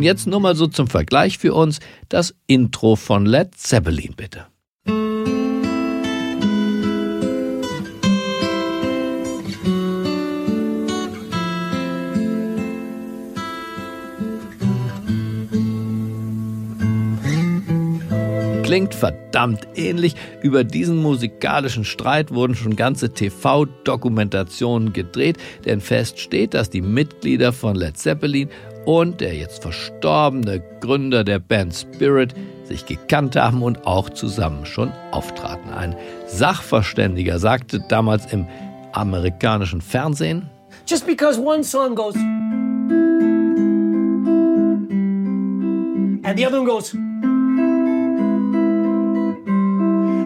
Und 0.00 0.04
jetzt 0.04 0.26
nur 0.26 0.40
mal 0.40 0.56
so 0.56 0.66
zum 0.66 0.86
Vergleich 0.86 1.36
für 1.36 1.52
uns 1.52 1.78
das 2.08 2.34
Intro 2.46 2.96
von 2.96 3.26
Led 3.26 3.54
Zeppelin 3.54 4.14
bitte. 4.16 4.46
klingt 18.70 18.94
verdammt 18.94 19.66
ähnlich. 19.74 20.14
Über 20.42 20.62
diesen 20.62 21.02
musikalischen 21.02 21.84
Streit 21.84 22.30
wurden 22.30 22.54
schon 22.54 22.76
ganze 22.76 23.12
TV-Dokumentationen 23.12 24.92
gedreht, 24.92 25.38
denn 25.64 25.80
fest 25.80 26.20
steht, 26.20 26.54
dass 26.54 26.70
die 26.70 26.80
Mitglieder 26.80 27.52
von 27.52 27.74
Led 27.74 27.98
Zeppelin 27.98 28.48
und 28.84 29.20
der 29.20 29.34
jetzt 29.34 29.62
verstorbene 29.62 30.62
Gründer 30.80 31.24
der 31.24 31.38
Band 31.38 31.74
Spirit 31.74 32.34
sich 32.64 32.86
gekannt 32.86 33.36
haben 33.36 33.62
und 33.62 33.86
auch 33.86 34.10
zusammen 34.10 34.64
schon 34.64 34.92
auftraten. 35.10 35.72
Ein 35.72 35.96
Sachverständiger 36.26 37.38
sagte 37.38 37.80
damals 37.88 38.32
im 38.32 38.46
amerikanischen 38.92 39.80
Fernsehen. 39.80 40.48
Just 40.86 41.06
because 41.06 41.40
one 41.40 41.64
song 41.64 41.94
goes 41.94 42.14
and 42.14 42.26
the 46.36 46.46
other 46.46 46.60
one 46.60 46.66
goes 46.66 46.94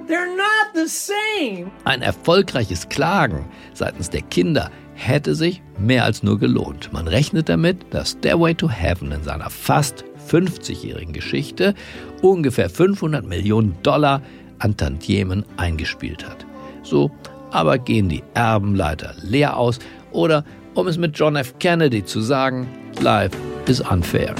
They're 0.07 0.37
not 0.37 0.75
the 0.75 0.87
same. 0.87 1.71
Ein 1.85 2.03
erfolgreiches 2.03 2.88
Klagen 2.88 3.47
seitens 3.73 4.11
der 4.11 4.23
Kinder 4.23 4.71
hätte 4.94 5.35
sich 5.35 5.62
mehr 5.78 6.04
als 6.04 6.22
nur 6.22 6.38
gelohnt. 6.38 6.92
Man 6.92 7.09
rechnet 7.09 7.48
damit, 7.48 7.78
dass 7.90 8.12
Stairway 8.12 8.54
to 8.54 8.68
Heaven 8.68 9.12
in 9.12 9.22
seiner 9.22 9.50
fast 9.50 10.04
50-jährigen 10.30 11.12
Geschichte 11.12 11.74
ungefähr 12.22 12.70
500 12.70 13.26
Millionen 13.26 13.76
Dollar 13.83 14.22
an 14.59 14.76
Tantiemen 14.76 15.44
eingespielt 15.57 16.26
hat. 16.26 16.46
So 16.83 17.11
aber 17.54 17.78
gehen 17.78 18.09
die 18.09 18.24
Erben 18.35 18.74
leider 18.74 19.14
leer 19.22 19.57
aus 19.57 19.78
oder, 20.11 20.44
um 20.74 20.88
es 20.88 20.98
mit 20.98 21.16
John 21.16 21.37
F. 21.37 21.54
Kennedy 21.61 22.04
zu 22.04 22.20
sagen, 22.20 22.68
life 23.00 23.37
is 23.66 23.80
unfair. 23.80 24.35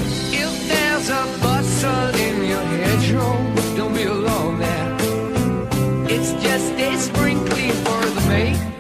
Just 6.43 6.73
a 6.75 6.99
sprinkling 6.99 7.73
for 7.85 8.03
the 8.03 8.29
May 8.29 8.74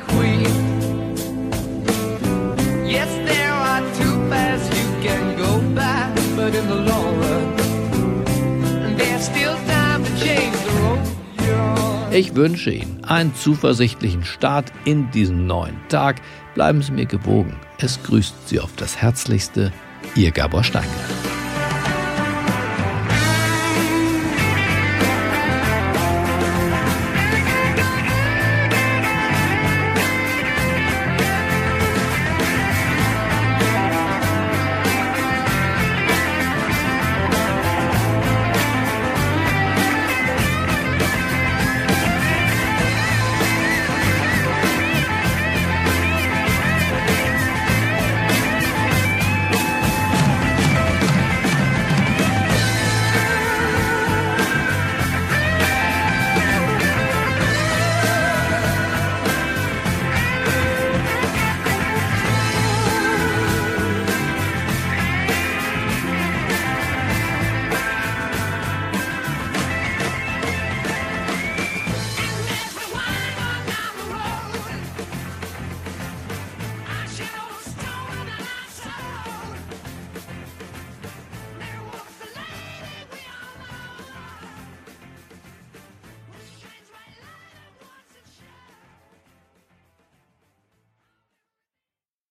Ich 12.14 12.37
wünsche 12.37 12.70
Ihnen 12.70 13.05
einen 13.05 13.35
zuversichtlichen 13.35 14.24
Start 14.24 14.70
in 14.85 15.11
diesen 15.11 15.48
neuen 15.48 15.77
Tag. 15.88 16.20
Bleiben 16.55 16.81
Sie 16.81 16.92
mir 16.92 17.07
gewogen. 17.07 17.57
Es 17.79 18.00
grüßt 18.05 18.48
Sie 18.48 18.61
auf 18.61 18.70
das 18.77 18.96
Herzlichste, 18.96 19.72
Ihr 20.14 20.31
Gabor 20.31 20.62
Steingart. 20.62 21.34